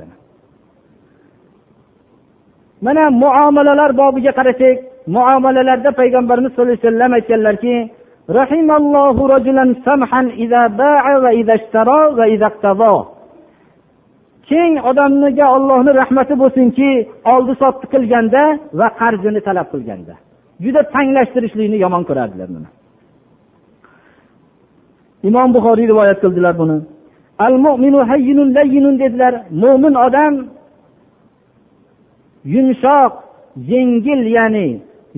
Mana 2.85 3.03
muomalalar 3.23 3.91
bobiga 4.01 4.31
qarasak 4.39 4.77
muomalalarda 5.15 5.89
payg'ambarimiz 5.99 6.51
sallallohu 6.53 6.77
alayhi 6.77 6.87
vasallam 6.87 7.11
aytganlarki 7.19 7.75
keng 14.49 14.73
odamga 14.89 15.45
ollohni 15.55 15.91
rahmati 16.01 16.33
bo'lsinki 16.41 16.89
oldi 17.33 17.53
sotdi 17.61 17.85
qilganda 17.93 18.43
va 18.79 18.87
qarzini 18.99 19.41
talab 19.47 19.67
qilganda. 19.73 20.13
Juda 20.63 20.81
tanglashtirishlikni 20.95 21.77
yomon 21.85 22.03
ko'rardilar 22.09 22.49
buni. 22.55 22.69
Imom 25.29 25.49
buxoriy 25.55 25.87
rivoyat 25.91 26.17
qildilar 26.23 26.53
buni. 26.61 26.77
Al 27.45 27.55
mo'minu 27.65 27.99
hayyinun 28.09 28.49
layyinun 28.57 28.95
dedilar. 29.03 29.33
Mo'min 29.63 29.93
odam 30.05 30.33
yumshoq 32.53 33.13
yengil 33.71 34.21
ya'ni 34.37 34.67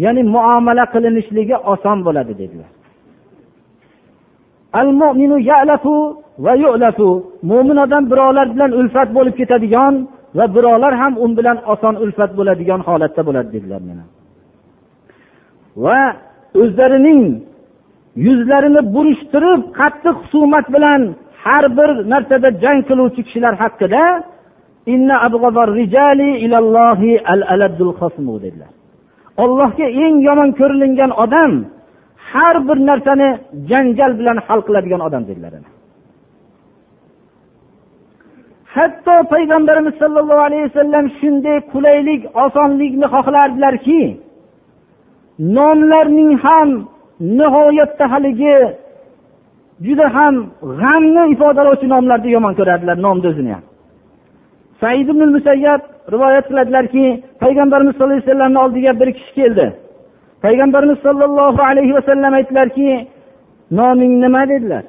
ya'ni 0.03 0.21
muomala 0.35 0.85
qilinishligi 0.93 1.55
oson 1.73 1.97
bo'ladi 2.07 2.33
dedilar. 2.41 2.69
Al 4.73 4.89
mo'minu 5.01 5.37
ya'lafu 5.51 5.95
va 6.45 6.53
yu'lafu. 6.63 7.09
Mo'min 7.49 7.77
odam 7.85 8.03
birovlar 8.11 8.47
bilan 8.55 8.71
ulfat 8.79 9.09
bo'lib 9.17 9.35
ketadigan 9.39 9.93
va 10.37 10.45
birovlar 10.55 10.93
ham 11.01 11.13
u 11.23 11.25
bilan 11.37 11.57
oson 11.73 11.95
ulfat 12.03 12.31
bo'ladigan 12.37 12.79
holatda 12.87 13.21
bo'ladi 13.27 13.49
dedilar 13.55 13.81
mana. 13.89 14.03
Va 15.83 15.99
o'zlarining 16.61 17.21
yuzlarini 18.25 18.81
burishtirib 18.95 19.61
qattiq 19.79 20.15
husumat 20.21 20.65
bilan 20.75 21.01
har 21.43 21.65
bir 21.77 21.89
narsada 22.11 22.49
jang 22.63 22.79
qiluvchi 22.89 23.21
kishilar 23.27 23.53
haqida 23.63 24.03
ollohga 29.43 29.87
eng 30.05 30.15
yomon 30.27 30.49
ko'rilingan 30.59 31.11
odam 31.23 31.51
har 32.31 32.55
bir 32.67 32.77
narsani 32.89 33.29
janjal 33.69 34.11
bilan 34.19 34.37
hal 34.47 34.59
qiladigan 34.67 35.01
odam 35.07 35.23
dedilar 35.29 35.53
hatto 38.77 39.15
payg'ambarimiz 39.33 39.95
sollallohu 40.01 40.41
alayhi 40.47 40.65
vasallam 40.69 41.05
shunday 41.19 41.57
qulaylik 41.73 42.21
osonlikni 42.45 43.07
xohlardilarki 43.15 44.01
nomlarning 45.57 46.31
ham 46.45 46.69
nihoyatda 47.39 48.05
haligi 48.13 48.57
juda 49.85 50.07
ham 50.15 50.35
g'amni 50.81 51.23
ifodalovchi 51.33 51.87
nomlarni 51.93 52.29
yomon 52.35 52.53
ko'rardilar 52.59 52.97
nomni 53.05 53.27
o'zini 53.31 53.51
ham. 53.55 53.63
Said 54.81 55.07
ibn 55.13 55.21
musayyab 55.35 55.81
rivoyat 56.13 56.45
qiladilarki 56.49 57.05
payg'ambarimiz 57.43 57.93
sallallohu 57.95 58.17
alayhi 58.17 58.29
vasallamni 58.29 58.59
oldiga 58.65 58.91
bir 58.99 59.09
kishi 59.17 59.33
keldi. 59.39 59.65
Payg'ambarimiz 60.47 60.99
sollallohu 61.07 61.61
alayhi 61.69 61.93
vasallam 61.97 62.33
aytdilarki 62.39 63.07
noming 63.79 64.13
nima 64.23 64.41
dedilar? 64.51 64.83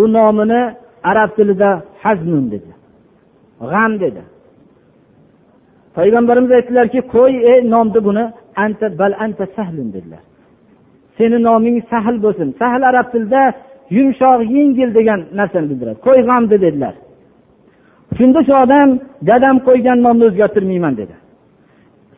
U 0.00 0.02
nomini 0.16 0.62
arab 1.10 1.30
tilida 1.36 1.70
haznun 2.02 2.44
dedi. 2.54 2.70
G'am 3.72 3.92
dedi. 4.04 4.22
Payg'ambarimiz 5.96 6.50
aytdilarki 6.58 7.00
qo'y 7.14 7.34
ey 7.52 7.58
nomni 7.74 8.00
buni 8.08 8.24
anta 8.64 8.86
bal 9.00 9.12
anta 9.24 9.44
sahlun 9.56 9.88
dedilar. 9.96 10.22
Seni 11.18 11.38
noming 11.48 11.76
sahl 11.92 12.16
bo'lsin. 12.24 12.48
Sahl 12.60 12.82
arab 12.90 13.06
tilida 13.12 13.42
yumshoq 13.96 14.40
yengil 14.56 14.90
degan 14.98 15.20
narsani 15.38 15.66
bildiradi. 15.70 15.98
Qo'y 16.06 16.20
g'amdi 16.28 16.56
dedilar. 16.64 16.94
Shunda 18.18 18.40
shu 18.46 18.54
odam 18.64 18.88
dadam 19.28 19.56
qo'ygan 19.66 19.98
nomni 20.06 20.24
o'zgartirmayman 20.28 20.94
dedi. 21.00 21.14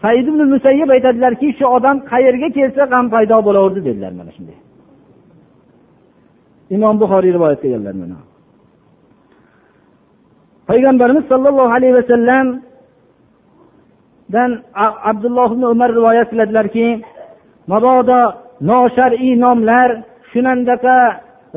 Said 0.02 0.26
ibn 0.30 0.40
musayyib 0.54 0.88
aytadilarki 0.96 1.48
shu 1.58 1.64
odam 1.76 1.96
qayerga 2.10 2.48
kelsa 2.58 2.82
g'am 2.92 3.06
paydo 3.14 3.36
bo'laverdi 3.46 3.80
dedilar 3.88 4.12
mana 4.20 4.30
shunday. 4.36 4.58
Imom 6.76 6.94
buxoriy 7.02 7.32
rivoyat 7.36 7.58
qilganlar 7.64 7.94
mana. 8.02 8.18
Payg'ambarimiz 10.68 11.24
sollallohu 11.32 11.72
alayhi 11.76 11.94
vasallamdan 12.00 12.60
abdulloh 15.10 15.48
ibn 15.54 15.64
umar 15.74 15.90
rivoyat 15.98 16.28
qiladilarki 16.32 16.86
mabodo 17.72 18.20
noshar'iy 18.70 19.34
nomlar 19.44 19.88
shunandaqa 20.30 20.96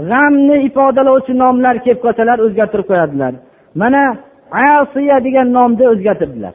g'amni 0.09 0.55
ifodalovchi 0.67 1.33
nomlar 1.43 1.75
kelib 1.85 1.99
qolsalar 2.05 2.37
o'zgartirib 2.45 2.87
qo'yadilar 2.91 3.33
mana 3.81 4.03
asiya 4.51 5.17
degan 5.25 5.47
nomni 5.57 5.85
o'zgartirdilar. 5.93 6.53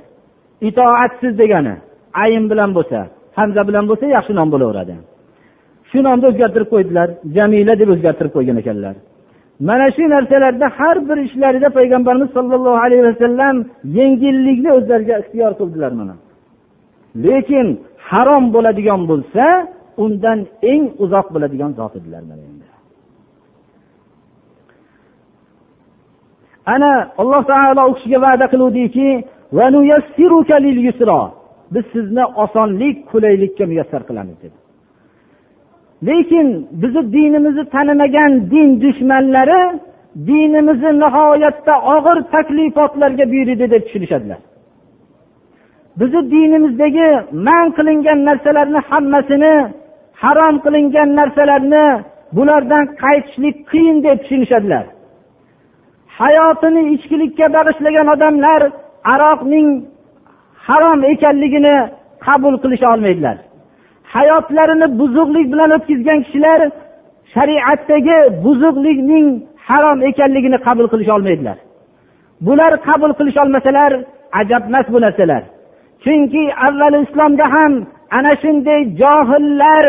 Itoatsiz 0.60 1.38
degani 1.38 1.74
ayn 2.22 2.44
bilan 2.50 2.70
bo'lsa 2.76 2.98
hamza 3.38 3.62
bilan 3.68 3.84
bo'lsa 3.90 4.06
yaxshi 4.16 4.32
nom 4.38 4.48
bo'laveradi. 4.54 4.94
Shu 5.90 5.98
nomni 6.06 6.26
o'zgartirib 6.30 6.68
qo'ydilar 6.74 7.08
jamila 7.36 7.74
deb 7.80 7.88
o'zgartirib 7.94 8.32
qo'ygan 8.36 8.56
ekanlar. 8.62 8.94
Mana 9.68 9.86
shu 9.96 10.04
narsalarda 10.14 10.66
har 10.78 10.96
bir 11.08 11.18
ishlarida 11.26 11.68
payg'ambarimiz 11.78 12.30
sollallohu 12.36 12.78
alayhi 12.86 13.04
vasallam 13.10 13.56
yengillikni 13.98 14.70
o'zlariga 14.78 15.14
ixtiyor 15.22 15.52
qildilar 15.60 15.92
mana. 16.00 16.14
Lekin 17.24 17.66
harom 18.08 18.44
bo'ladigan 18.54 19.00
bo'lsa 19.10 19.44
undan 20.04 20.38
eng 20.72 20.84
uzoq 21.04 21.26
bo'ladigan 21.34 21.70
zot 21.78 21.92
edilar 22.00 22.22
ana 26.66 26.92
alloh 27.18 27.42
taolo 27.52 27.82
u 27.90 27.94
kishiga 27.96 28.18
va'da 28.26 28.46
qiluvdiki 28.52 29.08
biz 31.74 31.84
sizni 31.92 32.24
osonlik 32.44 32.96
qulaylikka 33.10 33.66
muyassar 33.66 34.02
qilamiz 34.08 34.36
dedi. 34.42 34.56
Lekin 36.06 36.48
bizni 36.82 37.02
dinimizni 37.12 37.64
tanimagan 37.74 38.32
din 38.50 38.68
dushmanlari 38.82 39.60
dinimizni 40.28 40.92
nihoyatda 41.02 41.74
og'ir 41.94 42.18
taklifotlarga 42.34 43.24
buyurdi 43.32 43.70
deb 43.72 43.82
tushunishadilar. 43.86 44.40
Bizni 46.00 46.22
dinimizdagi 46.34 47.08
man 47.46 47.66
qilingan 47.76 48.18
narsalarni 48.28 48.80
hammasini 48.88 49.54
harom 50.22 50.56
qilingan 50.64 51.08
narsalarni 51.18 51.84
bulardan 52.36 52.84
qaytishlik 53.02 53.56
qiyin 53.70 53.96
deb 54.06 54.18
tushunishadilar. 54.22 54.84
Hayotini 56.18 56.82
ichkilikka 56.94 57.46
bag'ishlagan 57.56 58.06
odamlar 58.14 58.60
aroqning 59.12 59.68
harom 60.66 61.00
ekanligini 61.12 61.76
qabul 62.26 62.54
qilisha 62.62 62.86
olmaydilar. 62.94 63.36
Hayotlarini 64.14 64.86
buzuqlik 65.00 65.46
bilan 65.52 65.70
o'tkazgan 65.76 66.18
kishilar 66.24 66.60
shariatdagi 67.34 68.18
buzuqlikning 68.44 69.26
harom 69.68 69.98
ekanligini 70.10 70.58
qabul 70.66 70.86
qilisha 70.92 71.12
olmaydilar. 71.18 71.56
Bular 72.46 72.72
qabul 72.88 73.12
qilisholmasalar 73.18 73.92
ajabmas 74.40 74.86
bu 74.94 74.98
narsalar. 75.04 75.42
Chunki 76.04 76.42
avval 76.66 76.94
islomda 77.04 77.44
ham 77.54 77.72
ana 78.18 78.32
shunday 78.42 78.80
johillar 79.00 79.84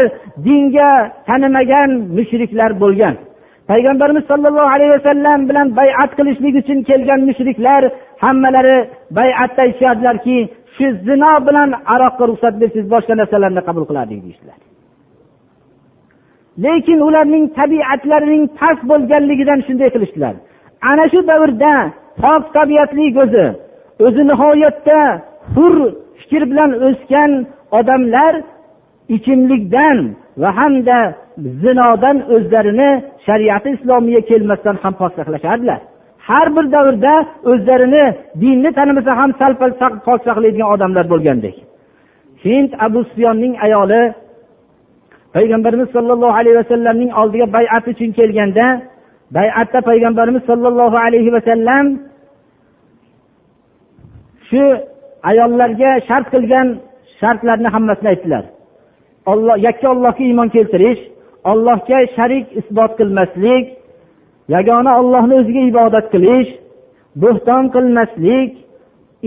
dinga 0.46 0.92
tanimagan 1.28 1.90
mushriklar 2.16 2.72
bo'lgan. 2.84 3.16
Payg'ambarimiz 3.70 4.24
sollallohu 4.32 4.70
alayhi 4.76 4.94
vasallam 4.98 5.40
bilan 5.50 5.68
bayat 5.80 6.12
qilishlik 6.18 6.56
uchun 6.62 6.80
kelgan 6.90 7.22
mushriklar 7.30 7.82
hammalari 8.24 8.78
bayatda 9.18 9.62
aytishardilarki 9.66 10.38
shu 10.76 10.86
zino 11.08 11.32
bilan 11.48 11.70
aroqqa 11.94 12.24
ruxsat 12.30 12.54
bersangiz 12.62 12.88
boshqa 12.94 13.14
narsalarni 13.22 13.62
qabul 13.68 13.84
qilardik 13.90 14.20
deyishdilar. 14.26 14.58
Lekin 16.66 17.00
ularning 17.08 17.46
tabiatlarining 17.60 18.44
past 18.60 18.82
bo'lganligidan 18.92 19.60
shunday 19.68 19.90
qilishdilar. 19.96 20.36
Ana 20.92 21.06
shu 21.14 21.20
davrda 21.32 21.74
pok 22.22 22.44
tabiatli 22.58 23.06
o'zi 23.24 23.46
o'zi 24.06 24.22
nihoyatda 24.32 25.00
hur 25.56 25.76
fikr 26.20 26.42
bilan 26.52 26.72
o'sgan 26.88 27.32
odamlar 27.80 28.34
ichimlikdan 29.16 29.98
va 30.42 30.50
hamda 30.60 31.00
zinodan 31.64 32.18
o'zlarini 32.36 32.90
shariati 33.26 33.70
islomiga 33.78 34.22
kelmasdan 34.30 34.76
ham 34.84 34.94
pok 35.00 35.12
saqlashardilar 35.18 35.80
har 36.28 36.48
bir 36.56 36.66
davrda 36.76 37.14
o'zlarini 37.52 38.06
dinni 38.42 38.70
tanimasa 38.78 39.12
ham 39.20 39.32
sal 39.40 39.54
pal 39.60 39.72
pok 40.08 40.20
saqlaydigan 40.28 40.70
odamlar 40.74 41.06
bo'lgandek. 41.14 41.56
Hind 42.46 42.70
abu 42.86 43.00
sufyonning 43.10 43.54
ayoli 43.66 44.02
payg'ambarimiz 45.36 45.90
sollallohu 45.96 46.36
alayhi 46.40 46.58
vasallamning 46.62 47.12
oldiga 47.22 47.48
bayat 47.58 47.86
uchun 47.92 48.10
kelganda 48.20 48.66
bayatda 49.38 49.80
payg'ambarimiz 49.90 50.44
sollallohu 50.50 50.98
alayhi 51.06 51.32
vasallam 51.38 51.86
shu 54.50 54.64
ayollarga 55.30 55.92
shart 56.08 56.28
qilgan 56.34 56.68
shartlarni 57.20 57.70
hammasini 57.76 58.10
aytdilar. 58.14 58.44
Olloh 59.32 59.58
yakka 59.68 59.88
ollohga 59.94 60.24
iymon 60.30 60.50
keltirish 60.56 61.02
ollohga 61.52 61.98
sharik 62.16 62.46
isbot 62.60 62.92
qilmaslik 63.00 63.66
yagona 64.56 64.92
ollohni 65.00 65.34
o'ziga 65.42 65.62
ibodat 65.72 66.06
qilish 66.14 66.52
bo'xton 67.22 67.64
qilmaslik 67.76 68.52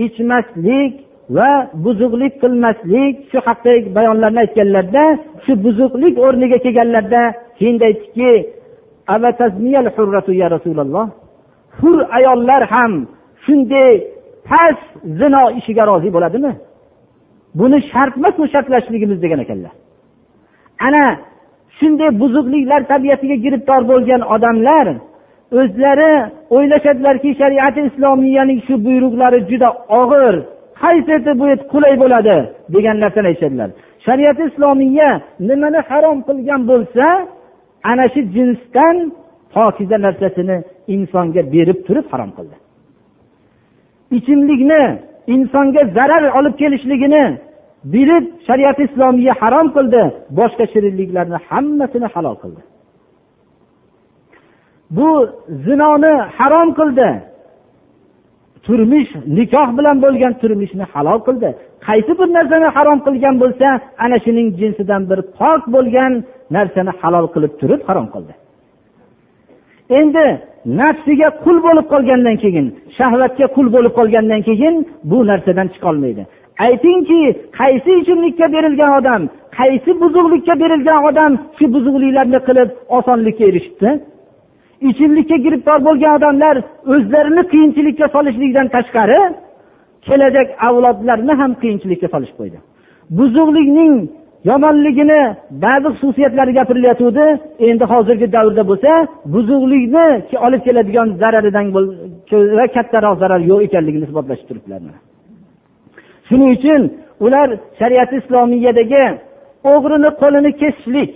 ichmaslik 0.05 0.93
va 1.37 1.51
buzuqlik 1.83 2.33
qilmaslik 2.43 3.15
shu 3.31 3.37
haqdagi 3.47 3.87
bayonlarni 3.97 4.39
aytganlarda 4.45 5.05
shu 5.45 5.51
buzuqlik 5.65 6.15
o'rniga 6.25 6.57
kelganlarda 6.65 7.23
keyin 7.57 7.77
aytdiki 7.89 8.31
rasululloh 10.55 11.05
hur 11.79 11.97
ayollar 12.17 12.61
ham 12.73 12.93
shunday 13.45 13.91
past 14.49 14.83
zino 15.19 15.43
ishiga 15.59 15.83
rozi 15.89 16.09
bo'ladimi? 16.15 16.51
Buni 17.59 17.77
shart 17.91 18.13
emasmi 18.19 18.45
shartlashligimiz 18.53 19.19
degan 19.23 19.39
ekanlar. 19.45 19.73
Ana 20.87 21.03
shunday 21.79 22.11
buzuqliklar 22.21 22.81
tabiatiga 22.91 23.35
giribtor 23.45 23.81
bo'lgan 23.91 24.21
odamlar 24.35 24.87
o'zlari 25.59 26.13
o'ylashadilarki 26.55 27.29
shariati 27.41 27.81
islomiyaning 27.89 28.59
shu 28.67 28.75
buyruqlari 28.85 29.39
juda 29.49 29.69
og'ir. 30.01 30.35
Qaysisi 30.81 31.31
bu 31.41 31.45
qulay 31.71 31.93
bo'ladi 32.03 32.37
degan 32.73 32.95
narsani 33.03 33.27
aytishadilar 33.31 33.69
shariati 34.05 34.43
islomiya 34.49 35.09
nimani 35.49 35.79
harom 35.89 36.17
qilgan 36.27 36.61
bo'lsa 36.71 37.05
ana 37.91 38.05
shu 38.13 38.21
jinsdan 38.35 38.95
pokiza 39.53 39.97
narsasini 40.05 40.57
insonga 40.95 41.41
berib 41.53 41.79
turib 41.87 42.05
harom 42.11 42.31
qildi. 42.37 42.55
Ichimlikni 44.17 44.83
insonga 45.33 45.81
zarar 45.97 46.23
olib 46.37 46.55
kelishligini 46.61 47.23
bilib 47.83 48.25
shariati 48.47 48.81
islomiya 48.87 49.33
harom 49.41 49.67
qildi 49.75 50.01
boshqa 50.39 50.65
shirinliklarni 50.73 51.37
hammasini 51.49 52.07
halol 52.13 52.35
qildi. 52.43 52.61
Bu 54.97 55.09
zinoni 55.65 56.13
harom 56.37 56.69
qildi. 56.79 57.09
Turmush 58.65 59.11
nikoh 59.37 59.69
bilan 59.77 59.97
bo'lgan 60.03 60.33
turmushni 60.41 60.85
halol 60.93 61.19
qildi. 61.27 61.49
Qaysi 61.87 62.11
bir 62.19 62.27
narsani 62.37 62.67
harom 62.75 62.99
qilgan 63.05 63.35
bo'lsa 63.43 63.67
ana 64.03 64.17
shuning 64.25 64.47
jinsidan 64.59 65.01
bir 65.09 65.19
pok 65.39 65.61
bo'lgan 65.75 66.13
narsani 66.55 66.91
halol 67.01 67.27
qilib 67.33 67.53
turib 67.61 67.81
harom 67.89 68.07
qildi. 68.13 68.33
Endi 69.99 70.25
nafsiga 70.81 71.29
qul 71.43 71.57
bo'lib 71.67 71.85
qolgandan 71.93 72.35
keyin 72.43 72.67
shahvatga 72.97 73.47
qul 73.55 73.67
bo'lib 73.75 73.93
qolgandan 73.99 74.41
keyin 74.49 74.75
bu 75.09 75.17
narsadan 75.29 75.67
chiqolmaydi. 75.73 76.23
Aytingki 76.65 77.21
qaysi 77.59 77.91
ichimlikka 78.01 78.45
berilgan 78.55 78.91
odam 78.99 79.21
qaysi 79.59 79.91
buzuqlikka 80.01 80.53
berilgan 80.63 80.99
odam 81.09 81.31
shu 81.57 81.65
buzuqliklarni 81.75 82.39
qilib 82.47 82.69
osonlikka 82.97 83.43
erishibdi? 83.49 83.89
Ichimlikka 84.89 85.37
giribdor 85.45 85.79
bo'lgan 85.87 86.13
odamlar 86.19 86.55
o'zlarini 86.93 87.43
qiyinchilikka 87.51 88.05
solishlikdan 88.15 88.67
tashqari 88.75 89.19
kelajak 90.07 90.47
avlodlarni 90.67 91.33
ham 91.41 91.51
qiyinchilikka 91.61 92.07
solishib 92.13 92.37
qo'ydi. 92.41 92.57
Buzuqlikning 93.17 93.93
yomonligini 94.49 95.21
ba'zi 95.65 95.89
xususiyatlari 95.99 96.51
gapirilayotgandi 96.59 97.25
endi 97.69 97.85
hozirgi 97.91 98.27
davrda 98.35 98.63
bo'lsa 98.71 98.91
buzuqlikni 99.33 100.07
olib 100.45 100.61
keladigan 100.67 101.07
zararidan 101.21 101.65
ko'ra 102.31 102.65
kattaroq 102.75 103.15
zarar 103.23 103.41
yo'q 103.51 103.59
ekanligini 103.67 104.05
isbotlashib 104.07 104.47
turibdilar. 104.49 105.08
Shuning 106.29 106.51
uchun 106.57 106.81
ular 107.25 107.49
shariati 107.79 108.15
islomiyadagi 108.21 109.05
o'g'rini 109.73 110.09
qo'lini 110.21 110.51
kesishlik 110.61 111.11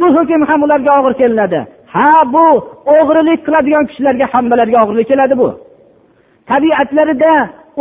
bu 0.00 0.06
hukm 0.16 0.40
ham 0.48 0.60
ularga 0.66 0.90
og'ir 0.98 1.14
kelinadi. 1.20 1.60
Ha 1.94 2.08
bu 2.34 2.46
o'g'rilik 2.96 3.40
qiladigan 3.46 3.84
kishilarga 3.90 4.26
hammalarga 4.34 4.76
og'irlik 4.84 5.06
keladi 5.12 5.34
bu. 5.42 5.48
Tabiatlarida 6.50 7.32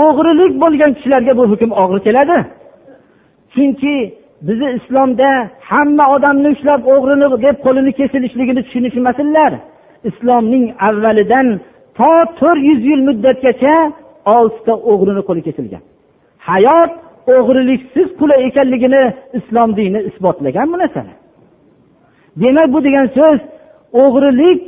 o'g'rilik 0.05 0.53
bo'lgan 0.63 0.91
kishilarga 0.97 1.33
bu 1.39 1.43
hukm 1.51 1.71
og'ir 1.83 1.99
keladi. 2.07 2.37
Chunki 3.53 3.95
bizni 4.47 4.69
islomda 4.79 5.29
hamma 5.71 6.05
odamni 6.15 6.47
ushlab 6.55 6.81
o'g'rini 6.93 7.27
deb 7.45 7.55
qo'lini 7.65 7.91
kesilishligini 7.99 8.61
tushunishmasinlar. 8.65 9.51
Islomning 10.09 10.65
avvalidan 10.87 11.47
to 11.97 12.11
to'rt 12.39 12.61
yuz 12.69 12.81
yil 12.89 13.01
muddatgacha 13.07 13.75
oltita 14.35 14.73
o'g'rini 14.91 15.21
qo'li 15.27 15.41
kesilgan. 15.47 15.83
Hayot 16.49 16.91
o'g'riliksiz 17.35 18.07
qulay 18.19 18.39
ekanligini 18.47 19.03
islom 19.37 19.69
dini 19.77 19.99
isbotlagan 20.09 20.67
bu 20.73 20.77
narsani. 20.83 21.13
Demak 22.41 22.67
bu 22.73 22.79
degan 22.87 23.07
so'z 23.17 23.39
o'g'rilik 24.03 24.61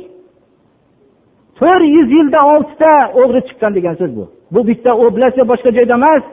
to'rt 1.58 1.84
yuz 1.96 2.08
yilda 2.16 2.40
oltita 2.52 2.92
o'g'ri 3.20 3.40
chiqqan 3.48 3.72
degan 3.78 3.94
so'z 4.00 4.12
bu. 4.18 4.24
Bu 4.54 4.60
bitta 4.68 4.90
oblast 5.04 5.36
yo 5.40 5.44
boshqa 5.52 5.70
joyda 5.78 5.94
emas 6.00 6.24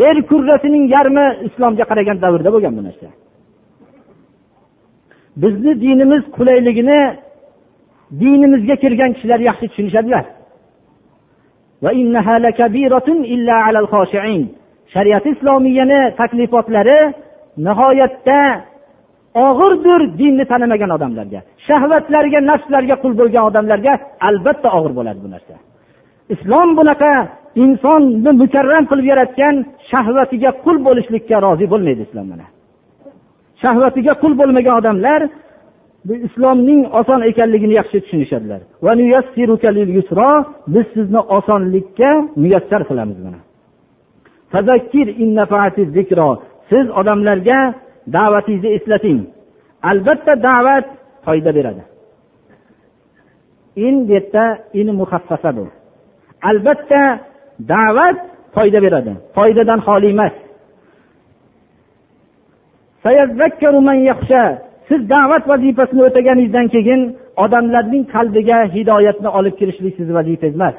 yer 0.00 0.16
kurrasining 0.30 0.84
yarmi 0.94 1.26
islomga 1.46 1.84
qaragan 1.90 2.16
davrda 2.24 2.50
bo'lgan 2.54 2.72
bu 2.78 2.82
narsa. 2.88 3.06
Bizni 5.42 5.72
dinimiz 5.84 6.22
qulayligini 6.36 7.00
dinimizga 8.20 8.76
kirgan 8.82 9.10
kishilar 9.14 9.40
yaxshi 9.48 9.66
tushunishadilar. 9.70 10.24
Shariati 14.94 15.28
islomiyani 15.34 16.00
taklifotlari 16.20 16.98
nihoyatda 17.66 18.40
og'irdir 19.46 20.00
dinni 20.20 20.44
tanimagan 20.52 20.90
odamlarga. 20.96 21.40
Shahvatlarga 21.68 22.40
nafslarga 22.50 22.96
qul 23.02 23.12
bo'lgan 23.20 23.44
odamlarga 23.50 23.92
albatta 24.28 24.68
og'ir 24.78 24.92
bo'ladi 24.98 25.20
bu 25.24 25.28
narsa. 25.34 25.54
Islom 26.34 26.68
bunaqa 26.78 27.12
insonni 27.62 28.30
mukarram 28.42 28.84
qilib 28.90 29.06
yaratgan 29.12 29.54
shahvatiga 29.90 30.50
qul 30.64 30.76
bo'lishlikka 30.86 31.36
rozi 31.46 31.66
bo'lmaydi 31.72 32.02
islom 32.08 32.26
mana. 32.32 32.46
Shahvatiga 33.62 34.12
qul 34.22 34.32
bo'lmagan 34.40 34.74
odamlar 34.80 35.20
bu 36.04 36.14
islomning 36.14 36.94
oson 36.94 37.20
ekanligini 37.30 37.74
yaxshi 37.80 38.00
tushunishadilar. 38.00 38.60
Biz 40.74 40.84
sizni 40.94 41.18
osonlikka 41.18 42.10
muyassar 42.36 42.82
qilamiz 42.88 43.18
mana. 43.24 43.40
Siz 46.70 46.90
odamlarga 46.90 47.74
da'vatingizni 48.12 48.70
eslating. 48.76 49.20
Albatta 49.82 50.42
da'vat 50.42 50.86
foyda 51.24 51.54
beradi. 51.54 51.82
In 53.76 54.08
bu 54.08 54.12
yerda 54.12 54.58
in 54.80 54.94
muhaffasa 55.00 55.56
bu. 55.56 55.68
Albatta 56.42 57.02
da'vat 57.72 58.18
foyda 58.54 58.82
beradi. 58.82 59.12
Foydadan 59.34 59.80
xoli 59.86 60.08
emas. 60.14 60.32
Siz 64.90 65.00
da'vat 65.14 65.44
vazifasini 65.52 66.02
o'taganingizdan 66.08 66.66
keyin 66.74 67.00
odamlarning 67.44 68.04
qalbiga 68.14 68.58
hidoyatni 68.74 69.28
olib 69.38 69.54
kirishlik 69.60 69.94
sizni 69.98 70.14
vazifangiz 70.18 70.56
emas 70.60 70.76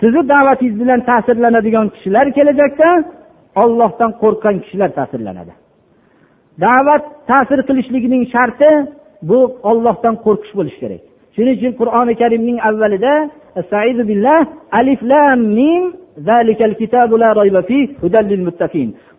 sizni 0.00 0.22
da'vatingiz 0.32 0.76
bilan 0.82 1.00
ta'sirlanadigan 1.10 1.86
kishilar 1.94 2.26
kelajakda 2.36 2.88
ollohdan 3.62 4.10
qo'rqqan 4.22 4.54
kishilar 4.62 4.90
ta'sirlanadi. 4.98 5.52
Da'vat 6.64 7.04
ta'sir 7.30 7.60
qilishligining 7.68 8.22
sharti 8.34 8.70
bu 9.30 9.38
ollohdan 9.70 10.14
qo'rqish 10.24 10.52
bo'lishi 10.58 10.78
kerak. 10.82 11.02
Shuning 11.34 11.54
uchun 11.58 11.72
qur'oni 11.80 12.14
karimning 12.22 12.58
avvalida 12.68 13.12
alif 14.78 15.00
lam 15.10 15.38
mim 15.58 15.82
zalikal 16.28 16.72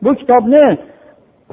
bu 0.03 0.09
kitobni 0.19 0.65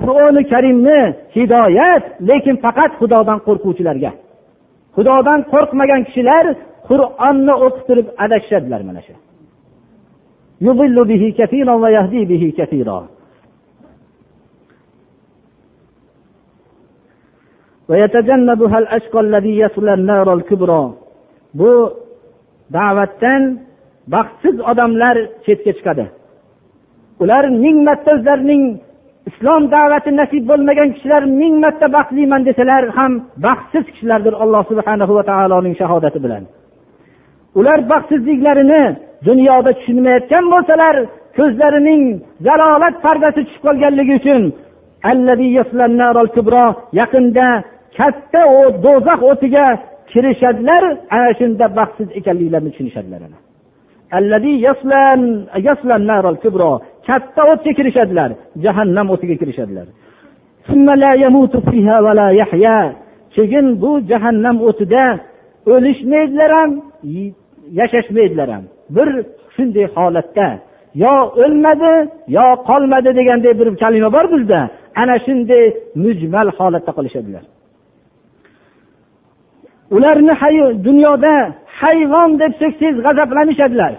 qur'oni 0.01 0.43
karimni 0.53 1.01
hidoyat 1.37 2.05
lekin 2.29 2.57
faqat 2.65 2.91
xudodan 3.01 3.39
qo'rquvchilarga. 3.47 4.11
Xudodan 4.97 5.41
qo'rqmagan 5.53 6.01
kishilar 6.09 6.45
qur'onni 6.89 7.55
o'qib 7.67 7.85
turib 7.89 8.07
adashishadilar 8.25 8.81
mana 8.89 9.01
shu. 9.07 9.15
Bu 21.59 21.73
da'vatdan 22.77 23.43
baxtsiz 24.15 24.57
odamlar 24.71 25.17
chetga 25.45 25.73
chiqadi. 25.79 26.05
Ular 27.23 27.45
ming 27.65 27.77
marta 27.89 28.11
o'zlarining 28.17 28.63
islom 29.31 29.63
da'vati 29.75 30.11
nasib 30.21 30.43
bo'lmagan 30.51 30.89
kishilar 30.95 31.23
ming 31.41 31.55
marta 31.65 31.87
baxtliman 31.97 32.43
desalar 32.49 32.83
ham 32.99 33.13
baxtsiz 33.47 33.85
kishilardir 33.93 34.35
alloh 34.43 34.63
subhana 34.71 35.05
va 35.19 35.23
taoloning 35.31 35.75
shahodati 35.81 36.19
bilan. 36.25 36.43
Ular 37.59 37.79
baxtsizliklarini 37.93 38.83
dunyoda 39.29 39.71
tushunmayotgan 39.79 40.45
bo'lsalar 40.53 40.97
ko'zlarining 41.39 42.03
zalolat 42.47 42.95
pardasi 43.05 43.41
tushib 43.47 43.63
qolganligi 43.67 44.15
uchun 44.21 44.43
yaqinda 47.01 47.47
katta 47.99 48.43
do'zax 48.85 49.21
o'tiga 49.31 49.67
kirishadilar 50.11 50.83
ana 51.17 51.31
shunda 51.39 51.67
baxtsiz 51.79 52.09
ekanliklarini 52.19 52.71
tushunishadilar 52.73 53.21
katta 57.09 57.43
o'tga 57.53 57.73
kirishadilar 57.79 58.31
jahannam 58.65 59.07
o'tiga 59.15 59.37
kirishadilar. 59.41 59.87
Keyin 63.35 63.67
bu 63.83 63.91
jahannam 64.11 64.57
o'tida 64.69 65.05
o'lishmaydilar 65.73 66.51
ham 66.59 66.71
yashashmaydilar 67.81 68.49
ham. 68.55 68.65
Bir 68.97 69.09
shunday 69.55 69.87
holatda 69.97 70.49
yo 71.05 71.15
o'lmadi 71.43 71.93
yo 72.37 72.47
qolmadi 72.69 73.11
deganday 73.19 73.53
bir 73.61 73.69
kalima 73.83 74.09
bor 74.17 74.27
bizda 74.35 74.61
ana 75.01 75.17
shunday 75.27 75.65
mujmal 76.05 76.49
holatda 76.59 76.93
qolishadilar. 76.99 77.45
Ularni 79.97 80.35
dunyoda 80.87 81.35
hayvon 81.81 82.31
deb 82.41 82.53
so'ksangiz 82.61 82.97
g'azablanishadilar. 83.07 83.93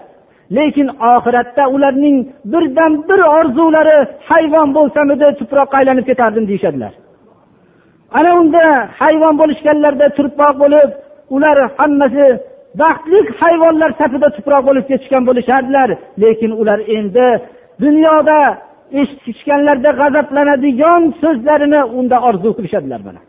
Lekin 0.56 0.88
oxiratda 1.12 1.64
ularning 1.74 2.16
birdan 2.52 2.92
bir 3.08 3.20
orzulari 3.38 3.98
hayvon 4.30 4.68
bo'lsamidi 4.76 5.28
tuproqqa 5.40 5.76
aylanib 5.80 6.06
ketardim 6.10 6.44
deyishadilar. 6.50 6.92
Ana 8.18 8.30
unda 8.40 8.64
hayvon 9.00 9.34
bo'lishganlarida 9.40 10.08
turpoq 10.18 10.54
bo'lib 10.62 10.90
ular 11.34 11.56
hammasi 11.78 12.26
baxtli 12.80 13.18
hayvonlar 13.42 13.90
safida 14.00 14.28
tuproq 14.36 14.62
bo'lib 14.68 14.84
ketishgan 14.90 15.22
bo'lishardilar. 15.28 15.88
Lekin 16.22 16.50
ular 16.60 16.78
endi 16.96 17.28
dunyoda 17.84 18.38
eshitishganlarida 19.00 19.90
g'azablanadigan 20.00 21.02
so'zlarini 21.22 21.80
unda 21.98 22.16
orzu 22.28 22.50
qilishadilar 22.56 23.00
mana. 23.08 23.20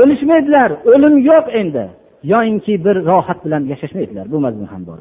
O'lishmaydilar 0.00 0.70
o'lim 0.92 1.14
yo'q 1.30 1.46
endi. 1.60 1.84
Yoyinki 2.32 2.74
bir 2.84 2.96
rohat 3.10 3.38
bilan 3.44 3.62
yashashmaydilar 3.72 4.26
bu 4.32 4.38
mazmun 4.44 4.68
ham 4.72 4.82
bor 4.88 4.98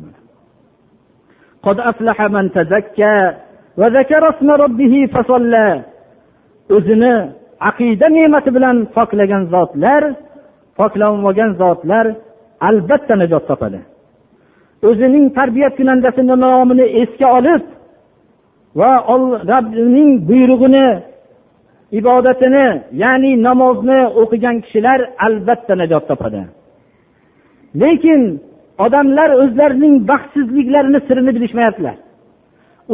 o'zini 6.75 7.13
aqida 7.69 8.07
ne'mati 8.17 8.49
bilan 8.57 8.77
poklagan 8.95 9.43
zotlar 9.53 10.03
poklanmagan 10.77 11.51
zotlar 11.61 12.05
albatta 12.67 13.13
najot 13.21 13.43
topadi. 13.49 13.79
O'zining 14.89 15.25
tarbiya 15.37 15.69
kunandasini 15.77 16.35
nomini 16.45 16.85
esga 17.01 17.27
olib 17.37 17.63
va 18.79 18.91
robbining 19.51 20.09
buyrug'ini 20.29 20.87
ibodatini 21.99 22.67
ya'ni 23.03 23.31
namozni 23.47 23.99
o'qigan 24.21 24.55
kishilar 24.65 24.99
albatta 25.25 25.73
najot 25.81 26.03
topadi. 26.09 26.41
Lekin 27.81 28.21
odamlar 28.85 29.29
o'zlarining 29.43 29.95
baxtsizliklarini 30.11 30.99
sirini 31.07 31.31
bilishmayaptilar. 31.37 31.95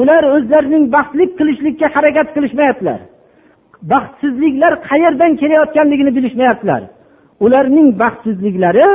Ular 0.01 0.23
o'zlarining 0.35 0.83
baxtli 0.95 1.25
qilishlikka 1.39 1.87
harakat 1.95 2.27
qilishmayaptilar. 2.35 2.99
Baxtsizliklar 3.91 4.73
qayerdan 4.89 5.31
kelayotganligini 5.41 6.11
bilishmayaptilar. 6.17 6.81
Ularning 7.45 7.87
baxtsizliklari 8.01 8.87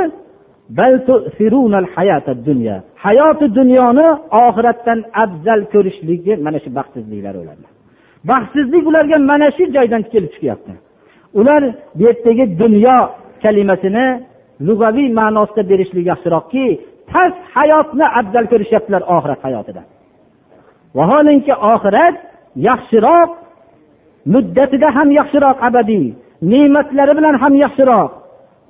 hayoti 3.05 3.45
dunyoni 3.57 4.07
oxiratdan 4.45 4.99
afzal 5.23 5.61
ko'rishligi 5.73 6.33
mana 6.45 6.57
shu 6.63 6.69
baxtsizliklar 6.77 7.35
ularni 7.43 7.74
baxtsizlik 8.29 8.83
ularga 8.89 9.17
mana 9.31 9.47
shu 9.57 9.63
joydan 9.75 10.01
kelib 10.11 10.31
chiqyapti. 10.35 10.73
Ular 11.39 11.63
bu 11.97 12.03
yerdagi 12.05 12.45
dunyo 12.61 12.97
kalimasini 13.43 14.07
lug'aviy 14.67 15.07
ma'nosida 15.19 15.63
berishlik 15.71 16.05
yaxshiroqki 16.11 16.65
past 17.11 17.39
hayotni 17.55 18.05
afzal 18.19 18.45
ko'rishyaptilar 18.51 19.01
oxirat 19.15 19.39
hayotida. 19.45 19.81
Vaholanki 20.97 21.53
oxirat 21.73 22.15
yaxshiroq 22.69 23.29
muddatida 24.33 24.87
ham 24.97 25.09
yaxshiroq 25.19 25.57
abadiy 25.67 26.05
ne'matlari 26.51 27.13
bilan 27.19 27.35
ham 27.43 27.53
yaxshiroq 27.63 28.11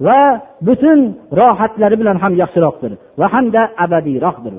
va 0.06 0.22
butun 0.68 1.00
rohatlari 1.40 1.96
bilan 2.02 2.18
ham 2.24 2.34
yaxshiroqdir 2.42 2.92
va 3.20 3.28
hamda 3.34 3.62
abadiyroqdir 3.86 4.54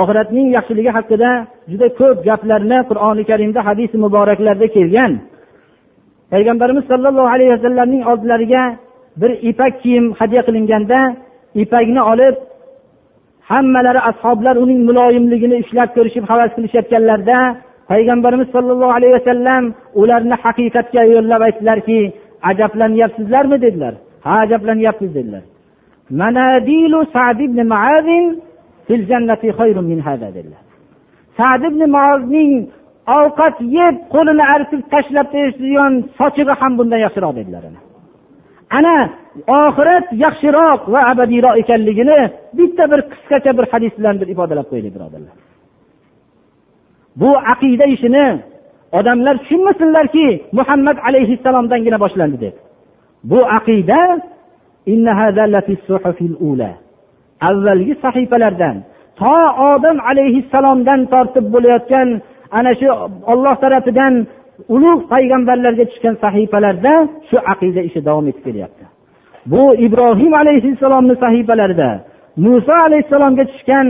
oxiratning 0.00 0.46
yaxshiligi 0.56 0.90
haqida 0.96 1.30
juda 1.70 1.86
ko'p 2.00 2.18
gaplarni 2.28 2.78
qur'oni 2.90 3.22
karimda 3.30 3.60
hadis 3.68 3.90
muboraklarda 4.04 4.66
kelgan. 4.76 5.12
Payg'ambarimiz 6.32 6.84
sollallohu 6.90 7.30
alayhi 7.34 7.52
vasallamning 7.56 8.02
oldilariga 8.10 8.64
bir 9.20 9.30
ipak 9.50 9.72
kiyim 9.82 10.04
hadya 10.20 10.42
qilinganda 10.46 10.98
ipakni 11.62 12.02
olib 12.12 12.34
hammalari 13.50 14.00
ashoblar 14.10 14.54
uning 14.64 14.80
muloyimligini 14.88 15.56
ushlab 15.62 15.88
ko'rishib 15.96 16.24
havas 16.30 16.50
qilishayotganlarida 16.56 17.38
payg'ambarimiz 17.90 18.48
sollallohu 18.54 18.92
alayhi 18.98 19.14
vasallam 19.18 19.64
ularni 20.00 20.36
haqiqatga 20.44 21.02
yo'llab 21.14 21.40
aytdilarki 21.48 21.98
ajablanyapsizlarmi? 22.50 23.56
dedilar. 23.64 23.94
Ha 24.24 24.32
ajablanyapmiz 24.44 25.10
dedilar. 25.18 25.42
Sad 28.88 30.34
ibn 30.42 30.54
sad 31.36 31.62
ibn 31.70 31.82
maozning 31.96 32.52
ovqat 33.18 33.56
yeb 33.78 33.94
qo'lini 34.14 34.44
artib 34.54 34.82
tashlab 34.92 35.28
berishadigan 35.34 35.92
sochig'i 36.18 36.54
ham 36.60 36.72
bundan 36.78 37.00
yaxshiroq 37.06 37.32
dedilar 37.40 37.62
ana. 38.78 38.96
Oxirat 39.60 40.06
yaxshiroq 40.24 40.80
va 40.92 41.00
abadiyroq 41.12 41.54
ekanligini 41.62 42.20
bitta 42.58 42.84
bir 42.92 43.00
qisqacha 43.12 43.50
bir 43.58 43.66
hadis 43.72 43.92
bilan 43.98 44.14
bir 44.20 44.28
ifodalab 44.34 44.66
qo'yaylik 44.70 44.92
birodarlar. 44.96 45.36
Bu 47.20 47.30
aqida 47.52 47.84
ishini 47.94 48.26
odamlar 48.98 49.34
tushunmasinlarki 49.42 50.26
muhammad 50.58 50.98
alayhissalomdangina 51.08 51.98
boshlandi 52.04 52.38
deb. 52.44 52.54
Bu 53.30 53.40
aqida 53.58 54.00
avvalgi 57.48 57.94
sahifalardan 58.04 58.76
to 59.20 59.34
odam 59.72 59.96
alayhissalomdan 60.10 61.00
tortib 61.12 61.46
bo'layotgan 61.54 62.08
ana 62.58 62.72
shu 62.80 62.88
olloh 63.32 63.54
tarafidan 63.64 64.14
ulug' 64.74 65.02
payg'ambarlarga 65.12 65.84
tushgan 65.90 66.14
sahifalarda 66.24 66.94
shu 67.28 67.36
aqida 67.52 67.80
ishi 67.88 68.00
davom 68.08 68.26
etib 68.30 68.42
kelyapti. 68.48 68.84
Bu 69.52 69.62
ibrohim 69.86 70.32
alayhissalomni 70.42 71.14
sahifalarida 71.24 71.90
muso 72.44 72.74
alayhissalomga 72.86 73.44
tushgan 73.50 73.86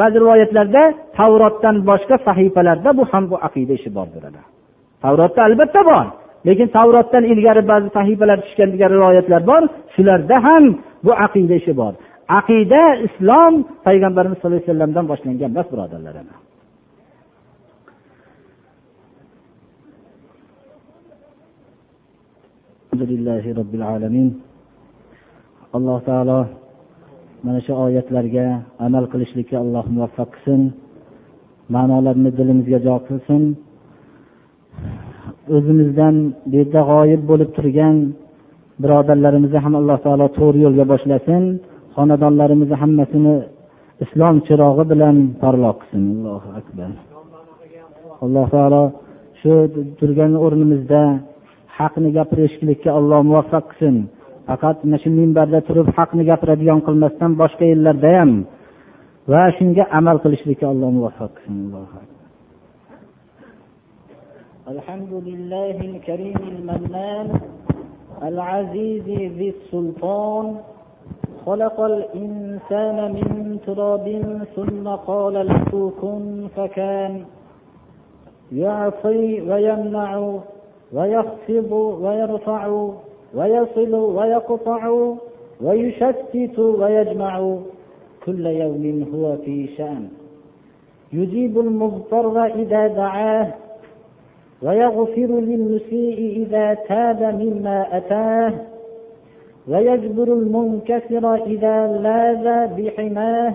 ba'zi 0.00 0.16
rivoyatlarda 0.22 0.82
tavrotdan 1.18 1.76
boshqa 1.90 2.16
sahifalarda 2.28 2.90
bu 2.98 3.04
ham 3.12 3.24
bu 3.30 3.36
aqida 3.46 3.72
ishi 3.78 3.90
bordir 3.96 4.22
tavrotda 5.04 5.40
albatta 5.48 5.80
bor 5.90 6.06
lekin 6.46 6.68
tavrotdan 6.76 7.24
ilgari 7.32 7.62
ba'zi 7.72 7.88
sahifalar 7.98 8.38
tushgan 8.44 8.68
degan 8.74 8.90
rivoyatlar 8.96 9.42
bor 9.50 9.62
shularda 9.94 10.36
ham 10.46 10.64
bu 11.06 11.12
aqida 11.26 11.54
ishi 11.60 11.72
bor. 11.80 11.92
Aqida 12.38 12.82
islom 13.06 13.54
payg'ambarimiz 13.86 14.36
sallallohu 14.38 14.60
alayhi 14.60 14.70
vasallamdan 14.70 15.04
boshlangan 15.10 15.50
emas 15.52 15.66
birodarlar 15.72 16.14
alhamdulillahi 22.94 23.56
robbil 23.58 23.84
alamin. 23.94 24.28
Alloh 25.76 25.98
taolo 26.08 26.40
mana 27.44 27.60
shu 27.66 27.72
oyatlarga 27.86 28.46
amal 28.86 29.04
qilishlikka 29.12 29.56
alloh 29.64 29.84
muvaffaq 29.94 30.28
qilsin. 30.34 30.60
Ma'nolarini 31.74 32.30
dilimizga 32.38 32.78
jo 32.86 32.96
qilsin. 33.06 33.42
O'zimizdan 35.56 36.14
bu 36.50 36.54
yerda 36.58 36.80
g'oyib 36.90 37.22
bo'lib 37.30 37.50
turgan 37.56 37.96
birodarlarimizni 38.82 39.58
ham 39.64 39.74
alloh 39.80 39.98
taolo 40.06 40.26
to'g'ri 40.38 40.58
yo'lga 40.66 40.84
boshlasin. 40.92 41.42
xonadonlarimizni 41.95 42.75
hammasini 42.83 43.35
islom 44.03 44.35
chirog'i 44.47 44.83
bilan 44.91 45.15
porloq 45.41 45.77
qilsin 45.81 46.03
allohu 46.15 46.49
akbar 46.59 46.91
alloh 48.23 48.45
taolo 48.55 48.83
shu 49.41 49.51
turgan 49.99 50.33
o'rnimizda 50.45 51.03
haqni 51.77 52.09
gapirishlikka 52.17 52.89
alloh 52.99 53.19
muvaffaq 53.29 53.65
qilsin 53.71 53.95
faqat 54.47 54.77
mana 54.85 54.97
shu 55.03 55.09
minbarda 55.19 55.59
turib 55.67 55.87
haqni 55.97 56.23
gapiradigan 56.31 56.79
qilmasdan 56.87 57.31
boshqa 57.41 57.65
yerlarda 57.71 58.09
ham 58.19 58.31
va 59.31 59.43
shunga 59.57 59.83
amal 59.99 60.17
qilishlikka 60.23 60.65
alloh 60.73 60.89
muvaffaq 60.97 61.31
qilsin 61.37 61.57
الحمد 64.75 65.13
لله 65.29 65.77
الكريم 65.91 66.41
المنان 66.53 67.27
العزيز 68.29 69.07
ذي 69.37 69.49
السلطان 69.55 70.45
خلق 71.46 71.80
الإنسان 71.80 73.12
من 73.12 73.58
تراب 73.66 74.22
ثم 74.56 74.88
قال 74.88 75.34
له 75.34 75.92
كن 76.00 76.48
فكان. 76.56 77.24
يعصي 78.52 79.40
ويمنع 79.40 80.38
ويخفض 80.92 81.72
ويرفع 82.00 82.90
ويصل 83.34 83.94
ويقطع 83.94 85.14
ويشتت 85.60 86.58
ويجمع 86.58 87.56
كل 88.26 88.46
يوم 88.46 89.06
هو 89.14 89.36
في 89.36 89.66
شأن. 89.76 90.08
يجيب 91.12 91.58
المضطر 91.60 92.44
إذا 92.44 92.86
دعاه 92.86 93.54
ويغفر 94.62 95.30
للمسيء 95.40 96.46
إذا 96.46 96.74
تاب 96.74 97.22
مما 97.22 97.96
أتاه. 97.96 98.73
ويجبر 99.68 100.32
المنكسر 100.32 101.34
إذا 101.34 101.86
لاذ 101.86 102.46
بحماه. 102.76 103.54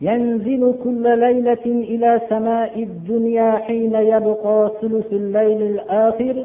ينزل 0.00 0.74
كل 0.84 1.18
ليلة 1.18 1.66
إلى 1.66 2.20
سماء 2.28 2.82
الدنيا 2.82 3.50
حين 3.52 3.94
يبقى 3.94 4.72
ثلث 4.80 5.12
الليل 5.12 5.62
الآخر. 5.62 6.44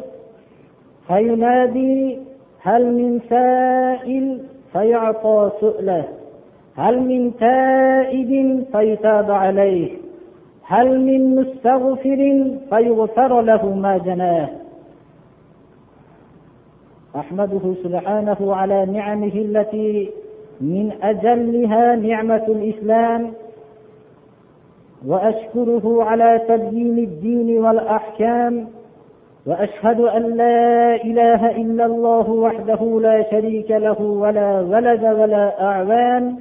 فينادي 1.08 2.18
هل 2.62 2.94
من 2.94 3.20
سائل؟ 3.30 4.40
فيعطى 4.74 5.52
سؤله. 5.60 6.04
هل 6.76 7.00
من 7.00 7.32
تائب؟ 7.40 8.64
فيتاب 8.72 9.32
عليه. 9.32 9.90
هل 10.64 11.00
من 11.00 11.36
مستغفر؟ 11.36 12.52
فيغفر 12.70 13.42
له 13.42 13.76
ما 13.76 13.98
جناه. 13.98 14.61
أحمده 17.16 17.74
سبحانه 17.84 18.56
على 18.56 18.86
نعمه 18.86 19.34
التي 19.36 20.10
من 20.62 20.92
أجلها 21.04 21.96
نعمة 21.96 22.46
الإسلام 22.48 23.34
وأشكره 25.08 26.04
على 26.04 26.42
تبيين 26.48 26.98
الدين 26.98 27.58
والأحكام 27.64 28.68
وأشهد 29.46 30.00
أن 30.00 30.22
لا 30.22 30.96
إله 30.96 31.52
إلا 31.52 31.86
الله 31.86 32.30
وحده 32.30 33.00
لا 33.02 33.32
شريك 33.32 33.72
له 33.72 34.02
ولا 34.02 34.62
ولد 34.62 35.04
ولا 35.04 35.62
أعوان 35.62 36.36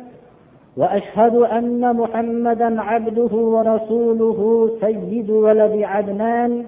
وأشهد 0.76 1.34
أن 1.36 1.96
محمدا 1.96 2.82
عبده 2.82 3.36
ورسوله 3.36 4.70
سيد 4.80 5.30
ولد 5.30 5.82
عدنان 5.82 6.64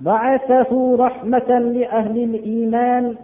بعثه 0.00 0.96
رحمة 0.96 1.58
لأهل 1.58 2.16
الإيمان 2.24 3.14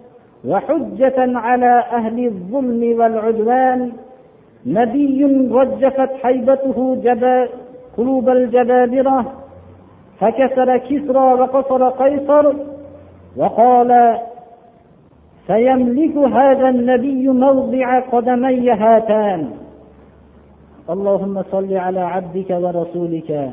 وحجة 0.49 1.39
على 1.39 1.85
أهل 1.93 2.27
الظلم 2.27 3.01
والعدوان. 3.01 3.93
نبي 4.67 5.25
رجفت 5.53 6.11
حيبته 6.23 6.97
جبا 7.05 7.49
قلوب 7.97 8.29
الجبابرة 8.29 9.33
فكسر 10.21 10.77
كسرى 10.79 11.33
وقصر 11.41 11.89
قيصر 11.89 12.53
وقال 13.37 14.19
سيملك 15.47 16.17
هذا 16.17 16.69
النبي 16.69 17.29
موضع 17.29 18.01
قدمي 18.01 18.71
هاتان. 18.71 19.51
اللهم 20.91 21.43
صل 21.43 21.77
على 21.77 22.01
عبدك 22.01 22.51
ورسولك. 22.51 23.51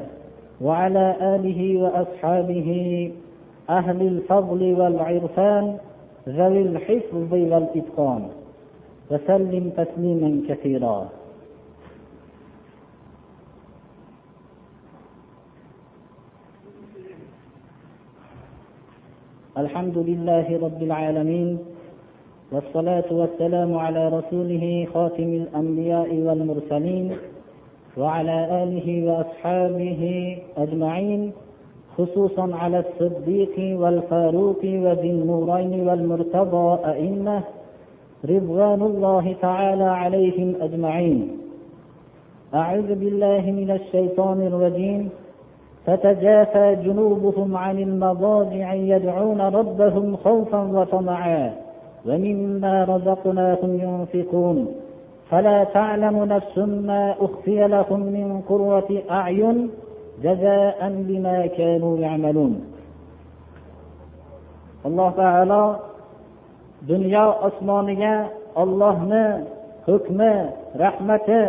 وعلى 0.61 1.15
آله 1.35 1.81
وأصحابه 1.81 2.69
أهل 3.69 4.01
الفضل 4.01 4.73
والعرفان 4.73 5.77
ذوي 6.29 6.61
الحفظ 6.61 7.33
والإتقان. 7.33 8.27
وسلم 9.11 9.69
تسليما 9.77 10.41
كثيرا. 10.49 11.09
الحمد 19.57 19.97
لله 19.97 20.59
رب 20.63 20.83
العالمين 20.83 21.59
والصلاة 22.51 23.09
والسلام 23.11 23.77
على 23.77 24.09
رسوله 24.09 24.87
خاتم 24.93 25.23
الأنبياء 25.23 26.15
والمرسلين 26.15 27.17
وعلى 27.97 28.63
آله 28.63 29.11
وأصحابه 29.11 30.37
أجمعين 30.57 31.31
خصوصا 31.97 32.55
على 32.55 32.79
الصديق 32.79 33.79
والفاروق 33.81 34.59
وذي 34.63 35.11
النورين 35.11 35.87
والمرتضى 35.89 36.79
أئمة 36.85 37.41
رضوان 38.25 38.81
الله 38.81 39.35
تعالى 39.41 39.83
عليهم 39.83 40.55
أجمعين. 40.61 41.27
أعوذ 42.53 42.95
بالله 42.95 43.51
من 43.51 43.71
الشيطان 43.71 44.41
الرجيم. 44.41 45.09
تتجافى 45.85 46.77
جنوبهم 46.85 47.57
عن 47.57 47.79
المضاجع 47.79 48.73
يدعون 48.73 49.41
ربهم 49.41 50.15
خوفا 50.15 50.61
وطمعا. 50.61 51.53
ومما 52.05 52.83
رزقناهم 52.83 53.79
ينفقون. 53.79 54.67
فلا 55.30 55.64
تعلم 55.64 56.24
نفس 56.24 56.58
ما 56.58 57.14
أخفي 57.20 57.68
لهم 57.68 58.00
من 58.00 58.40
قرة 58.48 58.90
أعين 59.10 59.70
جزاء 60.22 60.78
بما 61.08 61.46
كانوا 61.46 61.98
يعملون 61.98 62.76
alloh 64.86 65.10
taolo 65.18 65.64
dunyo 66.90 67.26
osmoniga 67.46 68.14
ollohni 68.62 69.24
hukmi 69.86 70.32
rahmati 70.82 71.42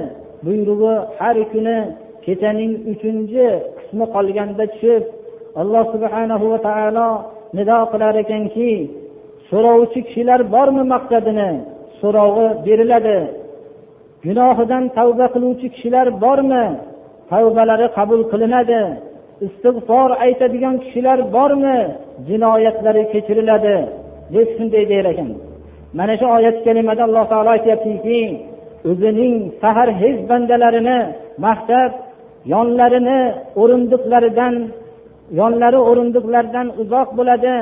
buyrug'i 0.45 0.95
har 1.20 1.38
kuni 1.51 1.78
kechaning 2.26 2.74
uchinchi 2.91 3.47
qismi 3.78 4.05
qolganda 4.15 4.65
tushib 4.74 5.03
alloh 5.61 5.84
subhanahu 5.93 6.45
va 6.53 6.59
taolo 6.68 7.07
nido 7.57 7.78
qilar 7.91 8.15
ekanki 8.24 8.72
so'rovchi 9.49 9.99
kishilar 10.07 10.41
bormi 10.53 10.84
maqsadini 10.93 11.49
so'rovi 11.99 12.47
beriladi 12.65 13.20
Gunohidan 14.25 14.85
tavba 14.97 15.27
qiluvchi 15.35 15.66
kishilar 15.75 16.07
bormi? 16.25 16.66
Tavbalari 17.31 17.87
qabul 17.97 18.23
qilinadi. 18.33 18.83
Istig'for 19.47 20.11
aytadigan 20.25 20.77
kishilar 20.85 21.18
bormi? 21.37 21.79
Jinoyatlari 22.29 23.03
kechiriladi. 23.12 23.77
Deb 24.35 24.49
shunday 24.57 24.85
deyar 24.91 25.07
ekan. 25.12 25.31
Mana 25.99 26.14
shu 26.20 26.27
oyat 26.37 26.57
kalimada 26.66 27.03
alloh 27.09 27.25
taolo 27.33 27.51
aytyaptiki 27.57 28.20
o'zining 28.91 29.35
sahar 29.62 29.89
hech 30.01 30.18
bandalarini 30.31 30.99
maqtab 31.45 31.91
yonlarini 32.53 33.20
o'rindiqlaridan 33.61 34.55
yonlari 35.41 35.81
o'rindiqlardan 35.91 36.66
uzoq 36.83 37.09
bo'ladi. 37.18 37.57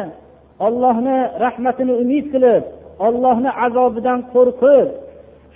Ollohni 0.66 1.18
rahmatini 1.44 1.92
umid 2.02 2.26
qilib 2.32 2.62
ollohni 3.06 3.50
azobidan 3.66 4.18
qo'rqib 4.34 4.88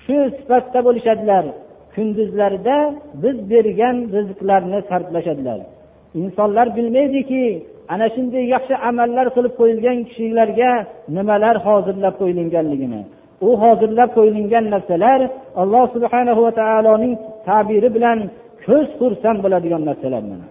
shu 0.04 0.18
sifatda 0.38 0.80
bo'lishadilar 0.88 1.46
kunduzlarida 1.96 2.78
biz 3.24 3.38
bergan 3.52 3.98
rizqlarni 4.16 4.80
sarflashadilar 4.90 5.60
insonlar 6.22 6.68
bilmaydiki 6.78 7.44
ana 7.94 8.08
shunday 8.16 8.44
yaxshi 8.56 8.76
amallar 8.90 9.28
qilib 9.36 9.54
qo'yilgan 9.60 9.98
kishilarga 10.10 10.72
nimalar 11.18 11.56
hozirlab 11.68 12.16
qo'yilganligini 12.22 13.02
u 13.48 13.50
hozirlab 13.64 14.10
qo'yilgan 14.18 14.66
narsalar 14.74 15.20
alloh 15.62 15.86
subhanahu 15.96 16.42
va 16.46 16.52
taoloning 16.62 17.14
ta'biri 17.48 17.90
bilan 17.96 18.20
ko'z 18.66 18.88
xursand 19.00 19.38
bo'ladigan 19.44 19.84
narsalar 19.90 20.24
mana 20.32 20.48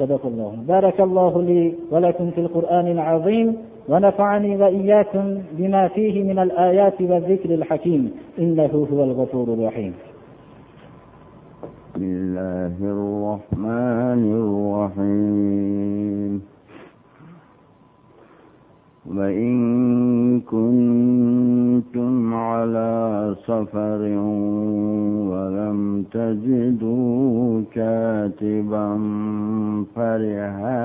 صدق 0.00 0.22
الله 0.32 0.52
بارك 0.74 0.98
الله 1.08 1.32
لي 1.48 1.62
ولكم 1.92 2.26
في 2.34 2.40
القرآن 2.44 2.86
العظيم 2.96 3.48
ونفعني 3.89 4.57
وإياكم 4.57 5.37
بما 5.57 5.87
فيه 5.87 6.23
من 6.23 6.39
الآيات 6.39 7.01
والذكر 7.01 7.53
الحكيم. 7.53 8.11
إنه 8.39 8.87
هو 8.93 9.03
الغفور 9.03 9.53
الرحيم. 9.53 9.93
بسم 11.95 12.03
الله 12.03 12.75
الرحمن 12.81 14.21
الرحيم. 14.41 16.41
وإن 19.05 19.55
كنتم 20.41 22.33
على 22.33 23.35
سفر 23.45 24.01
ولم 25.31 26.05
تجدوا 26.11 27.61
كاتبا 27.73 28.87
فرهان 29.95 30.84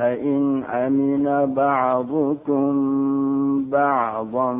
فإن 0.00 0.64
أمن 0.64 1.54
بعضكم 1.54 2.70
بعضا 3.70 4.52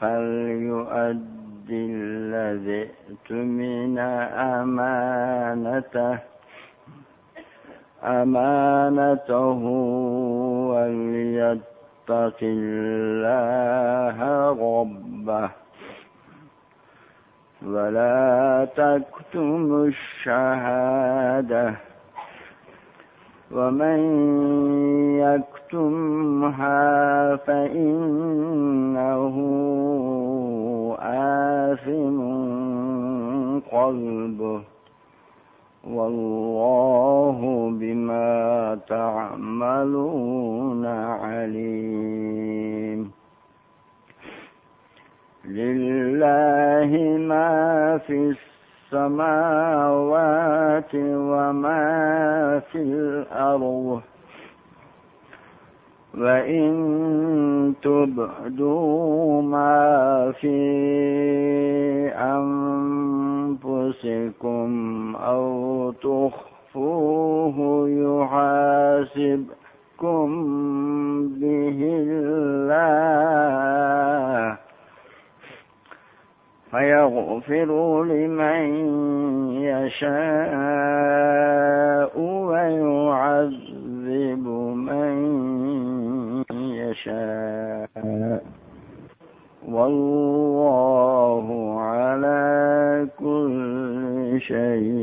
فليؤد 0.00 1.70
الذي 1.70 2.88
اؤتمن 3.10 3.98
أمانته 4.58 6.18
أمانته 8.04 9.60
وليتق 10.72 12.38
الله 12.42 14.18
ربه. 14.50 15.50
ولا 17.66 18.68
تكتموا 18.76 19.86
الشهادة. 19.86 21.89
ومن 23.54 24.00
يكتمها 25.18 27.36
فإنه 27.36 29.36
آثم 31.00 32.20
قلبه 33.76 34.60
والله 35.90 37.70
بما 37.80 38.78
تعملون 38.88 40.86
عليم. 41.22 43.10
لله 45.44 47.18
ما 47.18 47.98
في 48.06 48.34
السماوات 48.92 50.90
وما 50.94 52.60
في 52.72 52.78
الأرض. 52.82 54.00
وإن 56.18 57.74
تبدوا 57.82 59.42
ما 59.42 60.32
في 60.40 60.58
أنفسكم 63.60 64.70
أو 65.16 65.90
تخفوه 65.90 67.88
يحاسبكم 69.08 69.50
فيغفر 77.30 78.04
لمن 78.04 78.66
يشاء 79.62 80.90
ويعذب 82.20 83.66
من 84.76 85.14
يشاء. 86.50 87.90
والله 89.68 91.46
على 91.80 93.08
كل 93.18 94.40
شيء 94.40 94.99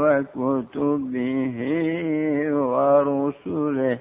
وكتبه 0.00 1.58
ورسله 2.52 3.98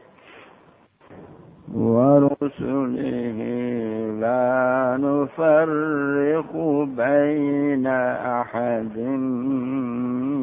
ورسله 1.74 3.40
لا 4.22 4.98
نفرق 5.02 6.52
بين 6.98 7.88
أحد 8.42 8.98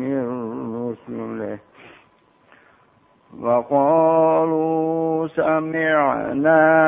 من 0.02 0.24
رسله. 0.76 1.58
وقالوا 3.40 5.28
سمعنا 5.28 6.79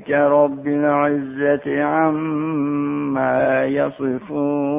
ربك 0.00 0.10
رب 0.10 0.66
العزة 0.66 1.82
عما 1.82 3.64
يصفون 3.64 4.69